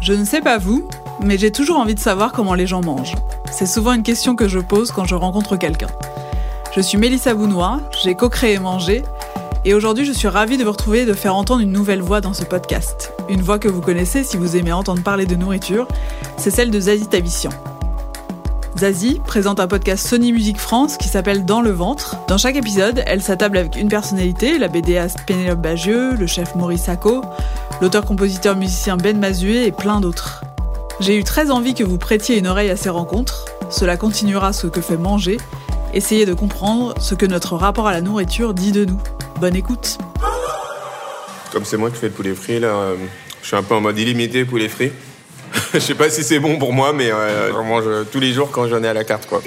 Je 0.00 0.12
ne 0.12 0.24
sais 0.24 0.40
pas 0.40 0.58
vous, 0.58 0.88
mais 1.22 1.38
j'ai 1.38 1.50
toujours 1.50 1.78
envie 1.78 1.94
de 1.94 2.00
savoir 2.00 2.32
comment 2.32 2.54
les 2.54 2.66
gens 2.66 2.82
mangent. 2.82 3.14
C'est 3.50 3.66
souvent 3.66 3.92
une 3.92 4.02
question 4.02 4.36
que 4.36 4.48
je 4.48 4.58
pose 4.58 4.92
quand 4.92 5.04
je 5.04 5.14
rencontre 5.14 5.56
quelqu'un. 5.56 5.88
Je 6.74 6.80
suis 6.80 6.98
Mélissa 6.98 7.34
Bounois, 7.34 7.80
j'ai 8.02 8.14
co-créé 8.14 8.58
Manger, 8.58 9.02
et 9.64 9.74
aujourd'hui 9.74 10.04
je 10.04 10.12
suis 10.12 10.28
ravie 10.28 10.58
de 10.58 10.64
vous 10.64 10.72
retrouver 10.72 11.00
et 11.00 11.06
de 11.06 11.14
faire 11.14 11.34
entendre 11.34 11.62
une 11.62 11.72
nouvelle 11.72 12.02
voix 12.02 12.20
dans 12.20 12.34
ce 12.34 12.44
podcast. 12.44 13.12
Une 13.28 13.40
voix 13.40 13.58
que 13.58 13.68
vous 13.68 13.80
connaissez 13.80 14.22
si 14.22 14.36
vous 14.36 14.56
aimez 14.56 14.72
entendre 14.72 15.02
parler 15.02 15.26
de 15.26 15.34
nourriture, 15.34 15.88
c'est 16.36 16.50
celle 16.50 16.70
de 16.70 16.78
Zazie 16.78 17.08
Tavissian. 17.08 17.50
Zazie 18.78 19.22
présente 19.24 19.58
un 19.58 19.68
podcast 19.68 20.06
Sony 20.06 20.32
Music 20.32 20.58
France 20.58 20.98
qui 20.98 21.08
s'appelle 21.08 21.46
Dans 21.46 21.62
le 21.62 21.70
ventre. 21.70 22.16
Dans 22.28 22.36
chaque 22.36 22.56
épisode, 22.56 23.02
elle 23.06 23.22
s'attable 23.22 23.56
avec 23.56 23.76
une 23.76 23.88
personnalité, 23.88 24.58
la 24.58 24.68
BDaste 24.68 25.20
Pénélope 25.26 25.62
Bagieux, 25.62 26.12
le 26.12 26.26
chef 26.26 26.54
Maurice 26.54 26.82
Sacco, 26.82 27.22
l'auteur-compositeur-musicien 27.80 28.98
Ben 28.98 29.18
Mazué 29.18 29.66
et 29.66 29.72
plein 29.72 30.00
d'autres. 30.00 30.44
J'ai 31.00 31.16
eu 31.16 31.24
très 31.24 31.50
envie 31.50 31.72
que 31.72 31.84
vous 31.84 31.96
prêtiez 31.96 32.36
une 32.38 32.46
oreille 32.46 32.68
à 32.68 32.76
ces 32.76 32.90
rencontres. 32.90 33.46
Cela 33.70 33.96
continuera 33.96 34.52
ce 34.52 34.66
que 34.66 34.82
fait 34.82 34.98
manger. 34.98 35.38
Essayez 35.94 36.26
de 36.26 36.34
comprendre 36.34 36.94
ce 37.00 37.14
que 37.14 37.24
notre 37.24 37.56
rapport 37.56 37.86
à 37.86 37.92
la 37.92 38.02
nourriture 38.02 38.52
dit 38.52 38.72
de 38.72 38.84
nous. 38.84 39.00
Bonne 39.40 39.56
écoute. 39.56 39.96
Comme 41.50 41.64
c'est 41.64 41.78
moi 41.78 41.90
qui 41.90 41.96
fais 41.96 42.08
le 42.08 42.12
poulet 42.12 42.34
frit, 42.34 42.60
là, 42.60 42.68
euh, 42.68 42.96
je 43.40 43.46
suis 43.46 43.56
un 43.56 43.62
peu 43.62 43.74
en 43.74 43.80
mode 43.80 43.98
illimité 43.98 44.44
poulet 44.44 44.68
frit. 44.68 44.92
Je 45.74 45.78
sais 45.78 45.94
pas 45.94 46.08
si 46.08 46.22
c'est 46.22 46.38
bon 46.38 46.58
pour 46.58 46.72
moi, 46.72 46.92
mais 46.92 47.10
euh, 47.10 47.52
j'en 47.52 47.64
mange 47.64 47.84
tous 48.12 48.20
les 48.20 48.32
jours 48.32 48.50
quand 48.50 48.68
j'en 48.68 48.82
ai 48.82 48.88
à 48.88 48.94
la 48.94 49.04
carte, 49.04 49.26
quoi. 49.26 49.42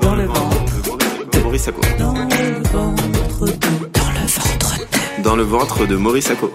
Dans 0.00 0.14
le 0.14 0.24
ventre. 0.24 1.30
de 1.32 1.38
Maurice 1.40 1.62
Sacco. 1.62 1.80
Dans 5.22 5.36
le 5.36 5.42
ventre 5.42 5.86
de 5.86 5.96
Maurice 5.96 6.26
Sacco. 6.26 6.52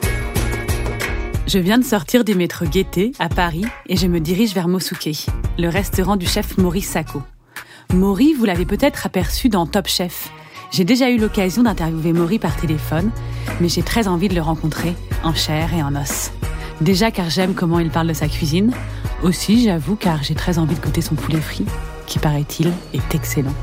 Je 1.47 1.59
viens 1.59 1.78
de 1.78 1.84
sortir 1.86 2.25
du 2.25 2.36
métro 2.36 2.66
Gaîté 2.66 3.12
à 3.19 3.30
Paris 3.30 3.66
et 3.88 3.97
je 3.97 4.08
me 4.08 4.19
dirige 4.19 4.53
vers 4.53 4.67
Mosuke, 4.67 5.28
le 5.58 5.69
restaurant 5.69 6.16
du 6.16 6.25
chef 6.25 6.58
Maurice 6.58 6.90
Sacco. 6.90 7.22
Maury, 7.94 8.34
vous 8.34 8.45
l'avez 8.45 8.66
peut-être 8.66 9.06
aperçu 9.06 9.47
dans 9.47 9.66
Top 9.66 9.88
Chef. 9.88 10.30
J'ai 10.76 10.84
déjà 10.84 11.09
eu 11.09 11.18
l'occasion 11.18 11.64
d'interviewer 11.64 12.12
Maury 12.12 12.38
par 12.38 12.58
téléphone, 12.58 13.09
mais 13.62 13.70
j'ai 13.70 13.81
très 13.81 14.09
envie 14.09 14.28
de 14.28 14.36
le 14.36 14.42
rencontrer 14.42 14.94
en 15.23 15.34
chair 15.34 15.73
et 15.73 15.81
en 15.81 15.95
os. 15.95 16.34
Déjà 16.81 17.12
car 17.12 17.30
j'aime 17.30 17.54
comment 17.54 17.80
il 17.80 17.90
parle 17.90 18.08
de 18.08 18.14
sa 18.14 18.28
cuisine, 18.28 18.73
aussi 19.23 19.64
j'avoue 19.64 19.96
car 19.96 20.22
j'ai 20.22 20.36
très 20.36 20.59
envie 20.59 20.76
de 20.76 20.81
goûter 20.81 21.00
son 21.00 21.16
poulet 21.16 21.40
frit, 21.40 21.64
qui 22.08 22.20
paraît-il 22.20 22.73
est 22.94 23.16
excellent. 23.16 23.53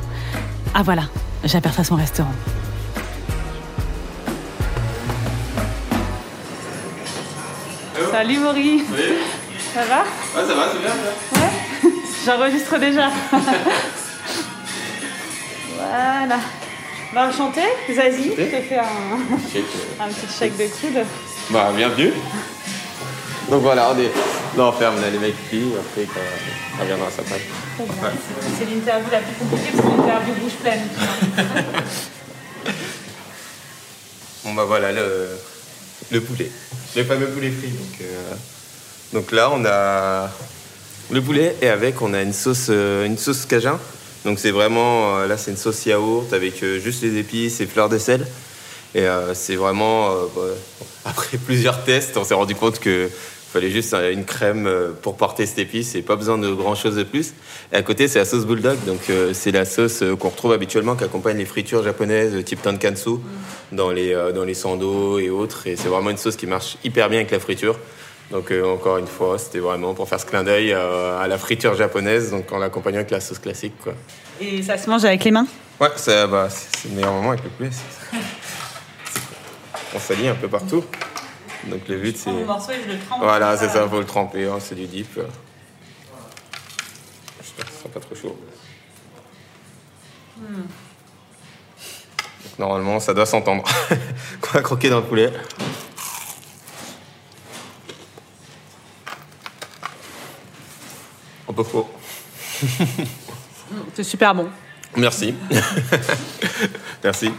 Ah 0.72 0.82
voilà, 0.82 1.02
j'aperçois 1.44 1.84
son 1.84 1.96
restaurant. 1.96 2.32
Salut 8.10 8.38
Maury 8.38 8.84
Ça 9.74 9.84
va? 9.84 10.00
Ouais, 10.00 10.48
ça 10.48 10.54
va, 10.54 10.62
c'est 10.72 10.80
bien, 10.80 10.92
J'enregistre 12.24 12.78
déjà. 12.78 13.10
voilà. 15.76 16.38
Bah, 17.14 17.28
enchanté, 17.28 17.60
Zazie, 17.94 18.30
je 18.30 18.42
te 18.42 18.62
fais 18.62 18.78
un, 18.78 18.84
un 20.04 20.08
petit 20.08 20.38
chèque 20.38 20.56
de 20.56 20.64
coude. 20.64 21.04
Bah, 21.50 21.70
bienvenue. 21.76 22.12
Donc 23.50 23.60
voilà, 23.62 23.90
on 23.94 23.98
est. 23.98 24.10
Non, 24.56 24.68
on 24.68 24.72
ferme 24.72 24.98
là, 24.98 25.10
les 25.10 25.18
mecs 25.18 25.34
qui, 25.50 25.62
après, 25.78 26.04
quand 26.06 26.20
ça 26.76 26.82
reviendra 26.82 27.08
à 27.08 27.10
sa 27.10 27.22
bien. 27.22 27.36
C'est 28.58 28.64
l'interview 28.64 29.10
la 29.12 29.18
plus 29.18 29.34
compliquée 29.38 29.72
parce 29.76 29.84
que 29.84 29.96
l'interview 30.00 30.34
bouche 30.34 30.52
pleine. 30.62 30.82
Bon, 34.44 34.54
bah 34.54 34.64
voilà, 34.66 34.90
le, 34.90 35.28
le 36.10 36.20
poulet. 36.20 36.50
Le 36.96 37.04
fameux 37.04 37.28
poulet 37.28 37.52
frit. 37.52 37.68
Donc, 37.68 38.00
euh, 38.00 38.34
donc 39.12 39.30
là, 39.30 39.50
on 39.52 39.64
a 39.64 40.28
le 41.12 41.22
poulet 41.22 41.54
et 41.62 41.68
avec, 41.68 42.02
on 42.02 42.12
a 42.12 42.22
une 42.22 42.32
sauce, 42.32 42.66
euh, 42.68 43.06
une 43.06 43.16
sauce 43.16 43.46
cajun. 43.46 43.78
Donc 44.24 44.38
c'est 44.38 44.50
vraiment, 44.50 45.18
euh, 45.18 45.26
là, 45.26 45.36
c'est 45.36 45.50
une 45.50 45.56
sauce 45.56 45.84
yaourt 45.86 46.32
avec 46.32 46.62
euh, 46.62 46.78
juste 46.78 47.02
les 47.02 47.18
épices 47.18 47.60
et 47.60 47.66
fleurs 47.66 47.88
de 47.88 47.98
sel. 47.98 48.26
Et 48.94 49.02
euh, 49.02 49.34
c'est 49.34 49.56
vraiment, 49.56 50.10
bah, 50.36 50.42
après 51.04 51.38
plusieurs 51.38 51.82
tests, 51.84 52.16
on 52.16 52.24
s'est 52.24 52.34
rendu 52.34 52.54
compte 52.54 52.78
que 52.78 53.08
fallait 53.52 53.70
juste 53.70 53.94
une 53.94 54.24
crème 54.24 54.68
pour 55.02 55.16
porter 55.16 55.44
cette 55.46 55.58
épice 55.58 55.94
et 55.94 56.02
pas 56.02 56.16
besoin 56.16 56.38
de 56.38 56.50
grand 56.52 56.74
chose 56.74 56.96
de 56.96 57.02
plus. 57.02 57.34
Et 57.72 57.76
à 57.76 57.82
côté, 57.82 58.08
c'est 58.08 58.18
la 58.18 58.24
sauce 58.24 58.46
bulldog, 58.46 58.78
donc 58.86 59.10
euh, 59.10 59.32
c'est 59.34 59.52
la 59.52 59.64
sauce 59.64 60.02
qu'on 60.18 60.30
retrouve 60.30 60.52
habituellement 60.52 60.96
qui 60.96 61.04
accompagne 61.04 61.36
les 61.36 61.44
fritures 61.44 61.82
japonaises 61.82 62.42
type 62.44 62.62
tonkatsu 62.62 63.10
dans 63.70 63.90
les 63.90 64.14
euh, 64.14 64.32
dans 64.32 64.44
les 64.44 64.54
sando 64.54 65.18
et 65.18 65.28
autres. 65.30 65.66
Et 65.66 65.76
c'est 65.76 65.88
vraiment 65.88 66.10
une 66.10 66.16
sauce 66.16 66.36
qui 66.36 66.46
marche 66.46 66.78
hyper 66.82 67.10
bien 67.10 67.20
avec 67.20 67.30
la 67.30 67.38
friture. 67.38 67.78
Donc 68.30 68.50
euh, 68.50 68.64
encore 68.64 68.98
une 68.98 69.06
fois, 69.06 69.38
c'était 69.38 69.58
vraiment 69.58 69.94
pour 69.94 70.08
faire 70.08 70.20
ce 70.20 70.26
clin 70.26 70.42
d'œil 70.42 70.72
euh, 70.72 71.20
à 71.20 71.28
la 71.28 71.36
friture 71.38 71.74
japonaise, 71.74 72.30
donc 72.30 72.50
en 72.52 72.58
l'accompagnant 72.58 72.98
avec 72.98 73.10
la 73.10 73.20
sauce 73.20 73.38
classique, 73.38 73.74
quoi. 73.82 73.94
Et 74.40 74.62
ça 74.62 74.78
se 74.78 74.88
mange 74.88 75.04
avec 75.04 75.22
les 75.24 75.30
mains? 75.30 75.46
Ouais, 75.80 75.90
ça, 75.96 76.26
bah, 76.26 76.48
c'est 76.48 76.76
c'est 76.76 76.88
le 76.88 76.94
meilleur 76.94 77.12
moment 77.12 77.30
avec 77.30 77.44
le 77.44 77.50
poulet. 77.50 77.70
On 79.94 79.98
salit 79.98 80.28
un 80.28 80.34
peu 80.34 80.48
partout. 80.48 80.82
Donc 81.64 81.86
le 81.88 81.98
but 81.98 82.16
c'est. 82.16 82.32
morceau 82.32 82.72
et 82.72 82.80
je 82.86 82.92
le 82.92 82.98
trempe. 82.98 83.22
Voilà, 83.22 83.56
c'est 83.56 83.68
ça, 83.68 83.86
faut 83.88 84.00
le 84.00 84.06
tremper, 84.06 84.46
hein, 84.46 84.56
c'est 84.58 84.74
du 84.74 84.86
dip. 84.86 85.20
J'espère 87.40 87.66
que 87.66 87.72
ce 87.72 87.78
sera 87.78 87.88
pas 87.90 88.00
trop 88.00 88.14
chaud. 88.14 88.38
Donc, 92.44 92.58
normalement, 92.58 93.00
ça 93.00 93.14
doit 93.14 93.26
s'entendre. 93.26 93.64
Qu'on 94.40 94.58
a 94.58 94.62
croqué 94.62 94.90
dans 94.90 95.00
le 95.00 95.04
poulet. 95.04 95.32
Un 101.52 101.54
peu 101.54 101.64
faux. 101.64 101.86
C'est 103.94 104.04
super 104.04 104.34
bon. 104.34 104.48
Merci. 104.96 105.34
Merci. 107.04 107.30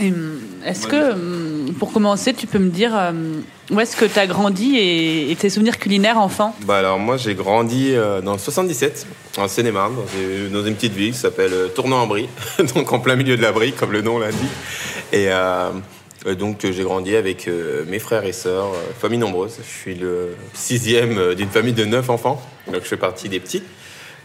Hum, 0.00 0.38
Est-ce 0.66 0.86
que, 0.86 1.12
hum, 1.12 1.72
pour 1.78 1.92
commencer, 1.94 2.34
tu 2.34 2.46
peux 2.46 2.58
me 2.58 2.68
dire 2.68 2.92
hum, 2.92 3.42
où 3.70 3.80
est-ce 3.80 3.96
que 3.96 4.04
tu 4.04 4.18
as 4.18 4.26
grandi 4.26 4.76
et, 4.76 5.34
tes 5.38 5.48
souvenirs 5.48 5.78
culinaires 5.78 6.18
enfant 6.18 6.54
Bah 6.66 6.78
alors 6.78 6.98
moi 6.98 7.16
j'ai 7.16 7.34
grandi 7.34 7.94
euh, 7.94 8.20
dans 8.20 8.32
le 8.32 8.38
77, 8.38 9.06
en 9.38 9.48
Seine-et-Marne, 9.48 9.94
dans, 10.52 10.64
une- 10.66 10.74
petite 10.74 10.92
ville 10.92 11.12
qui 11.12 11.18
s'appelle 11.18 11.52
euh, 11.54 11.68
Tournon-en-Brie, 11.68 12.28
donc 12.74 12.92
en 12.92 12.98
plein 12.98 13.16
milieu 13.16 13.36
de 13.38 13.42
la 13.42 13.52
Brie, 13.52 13.72
comme 13.72 13.92
le 13.92 14.02
nom 14.02 14.18
l'indique. 14.18 14.40
Et 15.12 15.26
euh, 15.28 15.70
donc 16.38 16.66
j'ai 16.70 16.82
grandi 16.82 17.16
avec 17.16 17.48
mes 17.88 17.98
frères 17.98 18.24
et 18.26 18.32
sœurs, 18.32 18.66
famille 19.00 19.18
nombreuse. 19.18 19.56
Je 19.62 19.80
suis 19.80 19.94
le 19.94 20.36
sixième 20.52 21.34
d'une 21.34 21.48
famille 21.48 21.72
de 21.72 21.86
neuf 21.86 22.10
enfants, 22.10 22.42
donc 22.70 22.82
je 22.82 22.88
fais 22.88 22.96
partie 22.96 23.28
des 23.28 23.40
petits. 23.40 23.62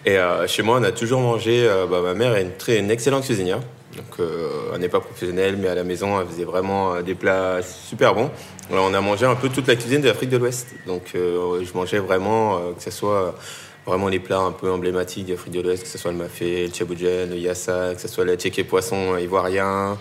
Et 0.06 0.18
euh, 0.18 0.48
chez 0.48 0.64
moi 0.64 0.78
on 0.80 0.84
a 0.84 0.92
toujours 0.92 1.22
mangé, 1.22 1.68
euh, 1.68 1.88
bah, 1.88 2.02
ma 2.02 2.14
mère 2.14 2.36
est 2.36 2.44
une, 2.44 2.52
très, 2.52 2.78
une 2.80 2.92
excellente 2.92 3.26
cuisinière. 3.26 3.60
Donc, 3.96 4.20
euh, 4.20 4.72
elle 4.74 4.82
n'est 4.82 4.90
pas 4.90 5.00
professionnelle, 5.00 5.56
mais 5.58 5.70
à 5.70 5.76
la 5.76 5.84
maison, 5.84 6.20
elle 6.20 6.28
faisait 6.28 6.44
vraiment 6.44 6.96
euh, 6.96 7.02
des 7.02 7.16
plats 7.16 7.62
super 7.62 8.14
bons. 8.14 8.30
On 8.72 8.94
a 8.94 9.02
mangé 9.02 9.26
un 9.26 9.36
peu 9.36 9.50
toute 9.50 9.68
la 9.68 9.76
cuisine 9.76 10.02
de 10.02 10.08
l'Afrique 10.08 10.30
de 10.30 10.38
l'Ouest. 10.38 10.68
Donc, 10.86 11.14
euh, 11.16 11.64
je 11.64 11.74
mangeais 11.74 12.00
vraiment, 12.00 12.60
que 12.74 12.84
ce 12.84 12.92
soit 12.92 13.36
vraiment 13.86 14.10
les 14.10 14.20
plats 14.20 14.40
un 14.40 14.52
peu 14.52 14.70
emblématiques 14.70 15.28
d'Afrique 15.28 15.54
de 15.54 15.62
l'Ouest, 15.62 15.84
que 15.84 15.90
ce 15.90 15.98
soit 15.98 16.12
le 16.12 16.18
mafé, 16.18 16.64
le 16.64 16.72
tchaboujen, 16.72 17.30
le 17.30 17.38
yassa, 17.38 17.94
que 17.96 18.02
ce 18.02 18.08
soit 18.08 18.26
le 18.26 18.36
tchéké 18.36 18.64
poisson 18.64 19.18
ivoirien. 19.18 19.98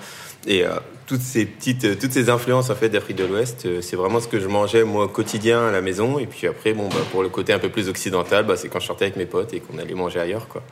Et 0.47 0.65
euh, 0.65 0.71
toutes 1.07 1.21
ces 1.21 1.45
petites, 1.45 1.85
euh, 1.85 1.97
toutes 2.01 2.13
ces 2.13 2.31
influences 2.31 2.71
en 2.71 2.75
fait 2.75 2.89
d'Afrique 2.89 3.17
de 3.17 3.25
l'Ouest, 3.25 3.67
euh, 3.67 3.81
c'est 3.81 3.97
vraiment 3.97 4.21
ce 4.21 4.29
que 4.29 4.41
je 4.41 4.49
mangeais 4.49 4.85
moi 4.85 5.05
au 5.05 5.09
quotidien 5.09 5.67
à 5.67 5.71
la 5.71 5.81
maison. 5.81 6.19
Et 6.19 6.27
puis 6.27 6.47
après, 6.47 6.73
bon, 6.73 6.89
bah, 6.89 6.97
pour 7.13 7.23
le 7.23 7.29
côté 7.29 7.53
un 7.53 7.59
peu 7.59 7.69
plus 7.69 7.89
occidental, 7.89 8.45
bah, 8.45 8.57
c'est 8.57 8.69
quand 8.69 8.81
je 8.81 8.87
sortais 8.87 9.07
avec 9.07 9.17
mes 9.17 9.27
potes 9.27 9.53
et 9.55 9.61
qu'on 9.61 9.79
allait 9.79 9.95
manger 9.95 10.21
ailleurs, 10.21 10.49
quoi. 10.49 10.63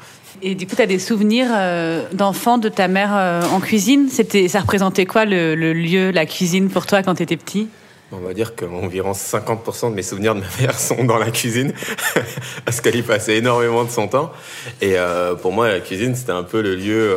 Et 0.41 0.55
du 0.55 0.67
coup, 0.67 0.75
tu 0.75 0.83
as 0.83 0.87
des 0.87 0.99
souvenirs 0.99 1.49
euh, 1.53 2.05
d'enfant 2.13 2.59
de 2.59 2.69
ta 2.69 2.89
mère 2.89 3.15
euh, 3.15 3.43
en 3.43 3.61
cuisine? 3.61 4.09
C'était, 4.11 4.49
Ça 4.49 4.61
représentait 4.61 5.07
quoi 5.07 5.25
le, 5.25 5.55
le 5.55 5.73
lieu, 5.73 6.11
la 6.11 6.27
cuisine 6.27 6.69
pour 6.71 6.87
toi 6.87 7.03
quand 7.03 7.15
tu 7.15 7.23
étais 7.23 7.37
petit? 7.37 7.69
On 8.11 8.19
va 8.19 8.35
dire 8.35 8.55
qu'environ 8.55 9.13
50% 9.13 9.91
de 9.91 9.95
mes 9.95 10.03
souvenirs 10.03 10.35
de 10.35 10.41
ma 10.41 10.47
mère 10.61 10.79
sont 10.79 11.05
dans 11.05 11.19
la 11.19 11.31
cuisine, 11.31 11.73
parce 12.65 12.81
qu'elle 12.81 12.97
y 12.97 13.03
passait 13.03 13.37
énormément 13.37 13.85
de 13.85 13.91
son 13.91 14.09
temps. 14.09 14.33
Et 14.81 14.99
euh, 14.99 15.35
pour 15.35 15.53
moi, 15.53 15.69
la 15.69 15.81
cuisine, 15.81 16.15
c'était 16.15 16.33
un 16.33 16.43
peu 16.43 16.61
le 16.61 16.75
lieu 16.75 17.17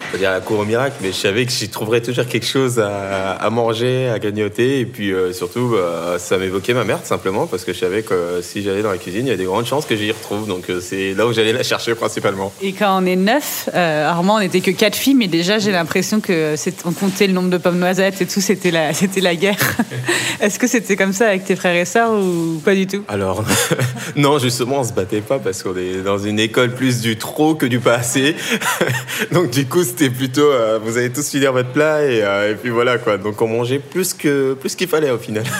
euh, 0.00 0.12
va 0.12 0.18
dire 0.18 0.30
la 0.30 0.40
cour 0.40 0.60
au 0.60 0.64
miracle, 0.64 0.96
mais 1.00 1.08
je 1.08 1.16
savais 1.16 1.44
que 1.44 1.52
j'y 1.52 1.68
trouverais 1.68 2.00
toujours 2.00 2.26
quelque 2.26 2.46
chose 2.46 2.80
à, 2.80 3.50
manger, 3.50 4.08
à 4.08 4.18
grignoter. 4.18 4.80
Et 4.80 4.86
puis 4.86 5.12
euh, 5.12 5.32
surtout, 5.32 5.68
bah, 5.72 6.18
ça 6.18 6.38
m'évoquait 6.38 6.74
ma 6.74 6.84
mère, 6.84 7.00
tout 7.00 7.08
simplement, 7.08 7.46
parce 7.46 7.64
que 7.64 7.72
je 7.72 7.78
savais 7.78 8.02
que 8.02 8.40
si 8.42 8.62
j'allais 8.62 8.82
dans 8.82 8.90
la 8.90 8.98
cuisine, 8.98 9.26
il 9.26 9.30
y 9.30 9.32
a 9.32 9.36
des 9.36 9.44
grandes 9.44 9.66
chances 9.66 9.86
que 9.86 9.96
j'y 9.96 10.10
retrouve. 10.10 10.46
Donc 10.46 10.70
euh, 10.70 10.80
c'est 10.80 11.14
là 11.14 11.26
où 11.26 11.32
j'allais 11.32 11.52
la 11.52 11.62
chercher 11.62 11.94
principalement. 11.94 12.52
Et 12.62 12.72
quand 12.72 13.02
on 13.02 13.06
est 13.06 13.16
neuf, 13.16 13.68
euh, 13.74 14.08
Armand, 14.08 14.36
on 14.36 14.40
n'était 14.40 14.60
que 14.60 14.70
quatre 14.70 14.96
filles, 14.96 15.14
mais 15.14 15.28
déjà 15.28 15.58
j'ai 15.58 15.72
l'impression 15.72 16.20
que 16.20 16.54
on 16.84 16.92
comptait 16.92 17.26
le 17.26 17.32
nombre 17.32 17.50
de 17.50 17.58
pommes 17.58 17.78
noisettes 17.78 18.20
et 18.22 18.26
tout, 18.26 18.40
c'était 18.40 18.70
la, 18.70 18.94
c'était 18.94 19.20
la 19.20 19.34
guerre. 19.34 19.76
Est-ce 20.40 20.58
que 20.58 20.66
c'était 20.66 20.96
comme 20.96 21.12
ça 21.12 21.28
avec 21.28 21.44
tes 21.44 21.56
frères 21.56 21.74
et 21.74 21.84
sœurs 21.84 22.12
ou 22.12 22.60
pas 22.64 22.74
du 22.74 22.86
tout? 22.86 23.02
Alors, 23.08 23.44
non, 24.16 24.38
justement, 24.38 24.80
on 24.80 24.84
se 24.84 24.92
battait 24.92 25.20
pas 25.20 25.38
parce 25.38 25.62
qu'on 25.62 25.76
est 25.76 26.02
dans 26.02 26.18
une 26.18 26.38
école 26.38 26.74
plus 26.74 27.00
du 27.00 27.16
trop 27.16 27.54
que 27.54 27.66
du 27.66 27.80
pas 27.80 27.94
assez. 27.94 28.36
donc 29.32 29.50
du 29.50 29.66
coup, 29.66 29.84
c'était 29.88 30.10
plutôt, 30.10 30.50
euh, 30.52 30.78
vous 30.82 30.98
allez 30.98 31.10
tous 31.10 31.30
finir 31.30 31.52
votre 31.52 31.70
plat 31.70 31.96
euh, 31.96 32.52
et, 32.52 32.54
puis 32.54 32.68
voilà 32.70 32.98
quoi. 32.98 33.16
Donc 33.16 33.40
on 33.40 33.48
mangeait 33.48 33.78
plus 33.78 34.12
que 34.12 34.52
plus 34.54 34.76
qu'il 34.76 34.86
fallait 34.86 35.10
au 35.10 35.18
final. 35.18 35.44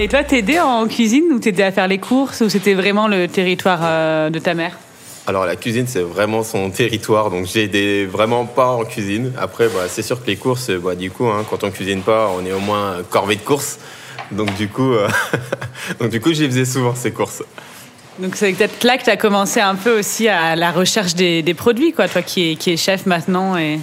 Et 0.00 0.06
toi, 0.06 0.22
t'aidais 0.22 0.60
en 0.60 0.86
cuisine 0.86 1.24
ou 1.32 1.40
t'aidais 1.40 1.64
à 1.64 1.72
faire 1.72 1.88
les 1.88 1.98
courses 1.98 2.40
ou 2.42 2.48
c'était 2.48 2.74
vraiment 2.74 3.08
le 3.08 3.26
territoire 3.26 3.80
euh, 3.82 4.30
de 4.30 4.38
ta 4.38 4.54
mère? 4.54 4.78
Alors 5.26 5.44
la 5.44 5.56
cuisine 5.56 5.88
c'est 5.88 6.02
vraiment 6.02 6.44
son 6.44 6.70
territoire, 6.70 7.30
donc 7.30 7.46
j'ai 7.46 7.64
aidé 7.64 8.06
vraiment 8.06 8.46
pas 8.46 8.68
en 8.68 8.84
cuisine. 8.84 9.32
Après 9.36 9.66
bah, 9.66 9.86
c'est 9.88 10.02
sûr 10.02 10.22
que 10.22 10.28
les 10.28 10.36
courses, 10.36 10.70
bah, 10.70 10.94
du 10.94 11.10
coup 11.10 11.26
hein, 11.26 11.44
quand 11.50 11.64
on 11.64 11.72
cuisine 11.72 12.02
pas, 12.02 12.30
on 12.38 12.46
est 12.46 12.52
au 12.52 12.60
moins 12.60 12.98
corvée 13.10 13.34
de 13.34 13.42
courses. 13.42 13.80
Donc 14.30 14.54
du 14.56 14.68
coup, 14.68 14.92
euh, 14.92 15.08
donc 16.00 16.10
du 16.10 16.20
coup, 16.20 16.32
j'y 16.32 16.46
faisais 16.46 16.64
souvent 16.64 16.94
ces 16.94 17.12
courses. 17.12 17.42
Donc 18.18 18.34
c'est 18.34 18.52
peut-être 18.52 18.82
là 18.84 18.98
que 18.98 19.04
tu 19.04 19.10
as 19.10 19.16
commencé 19.16 19.60
un 19.60 19.76
peu 19.76 19.98
aussi 19.98 20.28
à 20.28 20.56
la 20.56 20.72
recherche 20.72 21.14
des, 21.14 21.54
produits, 21.54 21.92
quoi, 21.92 22.08
toi 22.08 22.22
qui 22.22 22.50
es, 22.50 22.56
qui 22.56 22.72
est 22.72 22.76
chef 22.76 23.06
maintenant 23.06 23.56
et... 23.56 23.78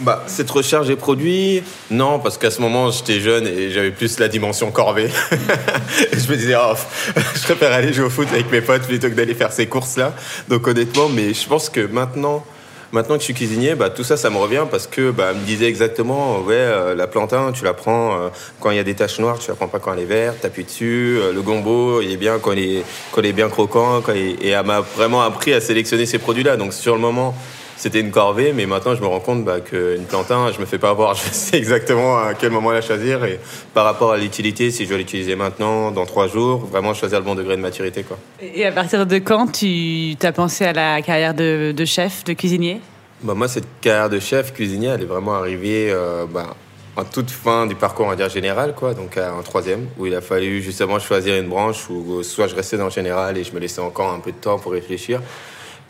Bah, 0.00 0.22
cette 0.28 0.50
recherche 0.50 0.86
des 0.86 0.94
produits, 0.94 1.60
non, 1.90 2.20
parce 2.20 2.38
qu'à 2.38 2.52
ce 2.52 2.60
moment, 2.60 2.92
j'étais 2.92 3.18
jeune 3.18 3.48
et 3.48 3.70
j'avais 3.70 3.90
plus 3.90 4.20
la 4.20 4.28
dimension 4.28 4.70
corvée. 4.70 5.10
je 6.12 6.30
me 6.30 6.36
disais, 6.36 6.54
oh, 6.56 6.74
je 7.34 7.42
préfère 7.42 7.72
aller 7.72 7.92
jouer 7.92 8.04
au 8.04 8.10
foot 8.10 8.28
avec 8.30 8.48
mes 8.52 8.60
potes 8.60 8.82
plutôt 8.82 9.08
que 9.08 9.14
d'aller 9.14 9.34
faire 9.34 9.50
ces 9.50 9.66
courses-là. 9.66 10.14
Donc 10.48 10.68
honnêtement, 10.68 11.08
mais 11.08 11.34
je 11.34 11.48
pense 11.48 11.68
que 11.68 11.80
maintenant, 11.80 12.44
Maintenant 12.90 13.16
que 13.16 13.20
je 13.20 13.24
suis 13.24 13.34
cuisinier, 13.34 13.74
bah, 13.74 13.90
tout 13.90 14.02
ça, 14.02 14.16
ça 14.16 14.30
me 14.30 14.38
revient 14.38 14.64
parce 14.70 14.86
que 14.86 15.10
bah, 15.10 15.34
me 15.34 15.44
disait 15.44 15.66
exactement, 15.66 16.40
ouais, 16.40 16.54
euh, 16.54 16.94
la 16.94 17.06
plantain, 17.06 17.52
tu 17.52 17.62
la 17.62 17.74
prends 17.74 18.14
euh, 18.14 18.28
quand 18.60 18.70
il 18.70 18.78
y 18.78 18.80
a 18.80 18.84
des 18.84 18.94
taches 18.94 19.18
noires, 19.18 19.38
tu 19.38 19.50
la 19.50 19.56
prends 19.56 19.68
pas 19.68 19.78
quand 19.78 19.92
elle 19.92 20.00
est 20.00 20.06
verte, 20.06 20.40
t'appuies 20.40 20.64
dessus. 20.64 21.18
Euh, 21.20 21.34
le 21.34 21.42
gombo, 21.42 22.00
il 22.00 22.10
est 22.10 22.16
bien 22.16 22.38
quand 22.38 22.52
il 22.52 22.78
est, 22.78 22.84
il 23.22 23.32
bien 23.34 23.50
croquant. 23.50 24.00
Quand 24.00 24.14
et 24.14 24.48
elle 24.48 24.64
m'a 24.64 24.80
vraiment 24.80 25.20
appris 25.20 25.52
à 25.52 25.60
sélectionner 25.60 26.06
ces 26.06 26.18
produits-là. 26.18 26.56
Donc 26.56 26.72
sur 26.72 26.94
le 26.94 27.00
moment, 27.00 27.34
c'était 27.78 28.00
une 28.00 28.10
corvée, 28.10 28.52
mais 28.52 28.66
maintenant 28.66 28.94
je 28.94 29.00
me 29.00 29.06
rends 29.06 29.20
compte 29.20 29.44
bah, 29.44 29.60
qu'une 29.60 30.04
plantain, 30.04 30.50
je 30.52 30.60
me 30.60 30.66
fais 30.66 30.78
pas 30.78 30.90
avoir, 30.90 31.14
je 31.14 31.22
sais 31.30 31.56
exactement 31.56 32.18
à 32.18 32.34
quel 32.34 32.50
moment 32.50 32.72
la 32.72 32.82
choisir 32.82 33.24
et 33.24 33.40
par 33.72 33.84
rapport 33.84 34.12
à 34.12 34.18
l'utilité, 34.18 34.70
si 34.70 34.84
je 34.84 34.88
dois 34.88 34.98
l'utiliser 34.98 35.36
maintenant, 35.36 35.90
dans 35.90 36.04
trois 36.04 36.26
jours, 36.26 36.58
vraiment 36.58 36.92
choisir 36.92 37.20
le 37.20 37.24
bon 37.24 37.36
degré 37.36 37.56
de 37.56 37.62
maturité. 37.62 38.02
Quoi. 38.02 38.18
Et 38.42 38.66
à 38.66 38.72
partir 38.72 39.06
de 39.06 39.18
quand 39.18 39.52
tu 39.52 40.16
as 40.20 40.32
pensé 40.32 40.64
à 40.64 40.72
la 40.72 41.00
carrière 41.02 41.34
de, 41.34 41.84
chef, 41.84 42.24
de 42.24 42.32
cuisinier? 42.32 42.80
Bah, 43.22 43.34
Moi, 43.34 43.48
cette 43.48 43.68
carrière 43.80 44.10
de 44.10 44.18
chef, 44.18 44.52
cuisinier, 44.52 44.88
elle 44.88 45.02
est 45.02 45.06
vraiment 45.06 45.34
arrivée 45.34 45.90
euh, 45.90 46.26
bah, 46.28 46.56
en 46.96 47.04
toute 47.04 47.30
fin 47.30 47.66
du 47.66 47.76
parcours, 47.76 48.06
on 48.06 48.10
va 48.10 48.16
dire, 48.16 48.28
général, 48.28 48.74
quoi, 48.74 48.92
donc 48.92 49.16
en 49.18 49.42
troisième, 49.42 49.86
où 49.98 50.06
il 50.06 50.14
a 50.16 50.20
fallu 50.20 50.60
justement 50.62 50.98
choisir 50.98 51.36
une 51.36 51.48
branche 51.48 51.88
où 51.88 52.24
soit 52.24 52.48
je 52.48 52.56
restais 52.56 52.76
dans 52.76 52.86
le 52.86 52.90
général 52.90 53.38
et 53.38 53.44
je 53.44 53.52
me 53.52 53.60
laissais 53.60 53.80
encore 53.80 54.12
un 54.12 54.18
peu 54.18 54.32
de 54.32 54.36
temps 54.36 54.58
pour 54.58 54.72
réfléchir. 54.72 55.20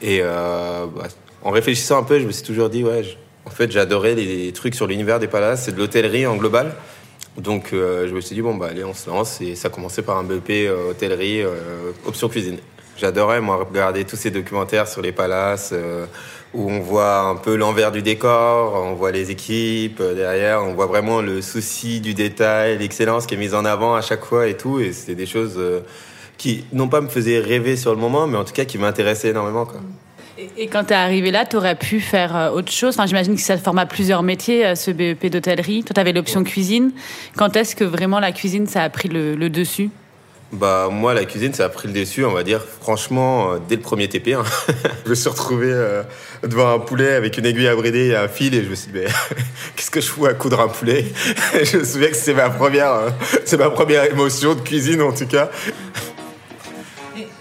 Et 0.02 0.20
euh, 0.22 0.86
bah, 0.94 1.08
en 1.42 1.50
réfléchissant 1.50 1.98
un 1.98 2.02
peu, 2.02 2.18
je 2.18 2.26
me 2.26 2.32
suis 2.32 2.42
toujours 2.42 2.68
dit, 2.68 2.84
ouais, 2.84 3.02
en 3.48 3.50
fait, 3.50 3.70
j'adorais 3.70 4.14
les, 4.14 4.52
trucs 4.52 4.74
sur 4.74 4.86
l'univers 4.86 5.18
des 5.18 5.28
palaces 5.28 5.68
et 5.68 5.72
de 5.72 5.78
l'hôtellerie 5.78 6.26
en 6.26 6.36
global. 6.36 6.74
Donc, 7.36 7.72
euh, 7.72 8.08
je 8.08 8.14
me 8.14 8.20
suis 8.20 8.34
dit, 8.34 8.42
bon, 8.42 8.54
bah, 8.56 8.68
allez, 8.70 8.84
on 8.84 8.94
se 8.94 9.08
lance. 9.08 9.40
Et 9.40 9.54
ça 9.54 9.68
a 9.68 9.70
commencé 9.70 10.02
par 10.02 10.18
un 10.18 10.24
BEP 10.24 10.50
euh, 10.50 10.90
hôtellerie, 10.90 11.42
euh, 11.42 11.92
option 12.04 12.28
cuisine. 12.28 12.58
J'adorais, 12.98 13.40
moi, 13.40 13.64
regarder 13.64 14.04
tous 14.04 14.16
ces 14.16 14.30
documentaires 14.30 14.88
sur 14.88 15.00
les 15.02 15.12
palaces 15.12 15.72
où 16.52 16.68
on 16.68 16.80
voit 16.80 17.20
un 17.20 17.36
peu 17.36 17.54
l'envers 17.54 17.92
du 17.92 18.02
décor, 18.02 18.74
on 18.74 18.94
voit 18.94 19.12
les 19.12 19.30
équipes 19.30 20.02
derrière, 20.02 20.64
on 20.64 20.74
voit 20.74 20.86
vraiment 20.86 21.20
le 21.20 21.40
souci 21.40 22.00
du 22.00 22.12
détail, 22.12 22.76
l'excellence 22.76 23.26
qui 23.26 23.34
est 23.34 23.38
mise 23.38 23.54
en 23.54 23.64
avant 23.64 23.94
à 23.94 24.00
chaque 24.00 24.24
fois 24.24 24.48
et 24.48 24.56
tout. 24.56 24.80
Et 24.80 24.92
c'était 24.92 25.14
des 25.14 25.26
choses 25.26 25.60
qui, 26.38 26.64
non 26.72 26.88
pas 26.88 27.00
me 27.00 27.08
faisaient 27.08 27.38
rêver 27.38 27.76
sur 27.76 27.94
le 27.94 28.00
moment, 28.00 28.26
mais 28.26 28.36
en 28.36 28.44
tout 28.44 28.52
cas 28.52 28.64
qui 28.64 28.78
m'intéressaient 28.78 29.28
énormément. 29.28 29.64
Quoi. 29.64 29.80
Et, 30.56 30.68
quand 30.68 30.84
tu 30.84 30.92
es 30.92 30.96
arrivé 30.96 31.30
là, 31.30 31.44
tu 31.44 31.56
aurais 31.56 31.74
pu 31.74 32.00
faire 32.00 32.36
euh, 32.36 32.50
autre 32.50 32.70
chose? 32.70 32.94
Enfin, 32.94 33.06
J'imagine 33.06 33.34
que 33.34 33.40
ça 33.40 33.58
forme 33.58 33.78
à 33.78 33.86
plusieurs 33.86 34.22
métiers, 34.22 34.64
euh, 34.64 34.74
ce 34.74 34.90
BEP 34.90 35.26
d'hôtellerie. 35.26 35.82
Toi, 35.82 35.94
tu 35.94 36.00
avais 36.00 36.12
l'option 36.12 36.44
cuisine. 36.44 36.92
Quand 37.36 37.56
est-ce 37.56 37.74
que 37.74 37.84
vraiment 37.84 38.20
la 38.20 38.30
cuisine, 38.30 38.66
ça 38.66 38.82
a 38.82 38.90
pris 38.90 39.08
le, 39.08 39.36
dessus? 39.48 39.90
Bah 40.50 40.88
moi 40.90 41.12
la 41.12 41.26
cuisine 41.26 41.52
ça 41.52 41.66
a 41.66 41.68
pris 41.68 41.88
le 41.88 41.92
dessus 41.92 42.24
on 42.24 42.32
va 42.32 42.42
dire 42.42 42.62
franchement 42.80 43.52
euh, 43.52 43.58
dès 43.68 43.76
le 43.76 43.82
premier 43.82 44.08
TP 44.08 44.28
hein. 44.32 44.44
je 45.04 45.10
me 45.10 45.14
suis 45.14 45.28
retrouvé 45.28 45.70
devant 46.42 46.72
un 46.72 46.78
poulet 46.78 47.12
avec 47.12 47.36
une 47.36 47.44
aiguille 47.44 47.68
à 47.68 47.76
brider 47.76 48.06
et 48.06 48.16
un 48.16 48.28
fil 48.28 48.54
et 48.54 48.64
je 48.64 48.70
me 48.70 48.74
suis 48.74 48.90
dit 48.90 49.00
qu'est-ce 49.76 49.90
que 49.90 50.00
je 50.00 50.06
fous 50.06 50.24
à 50.24 50.32
coudre 50.32 50.60
un 50.60 50.68
poulet? 50.68 51.04
Je 51.64 51.76
me 51.76 51.84
souviens 51.84 52.08
que 52.08 52.16
c'est 52.16 52.32
ma 52.32 52.50
c'est 53.44 53.58
ma 53.58 53.68
première 53.68 54.04
émotion 54.04 54.54
de 54.54 54.60
cuisine 54.60 55.02
en 55.02 55.12
tout 55.12 55.26
cas 55.26 55.50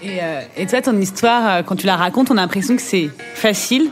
et, 0.08 0.22
euh, 0.22 0.40
et 0.56 0.66
toi, 0.66 0.80
ton 0.80 0.98
histoire, 1.00 1.48
euh, 1.48 1.62
quand 1.62 1.76
tu 1.76 1.86
la 1.86 1.96
racontes, 1.96 2.30
on 2.30 2.36
a 2.36 2.40
l'impression 2.40 2.76
que 2.76 2.82
c'est 2.82 3.10
facile. 3.34 3.90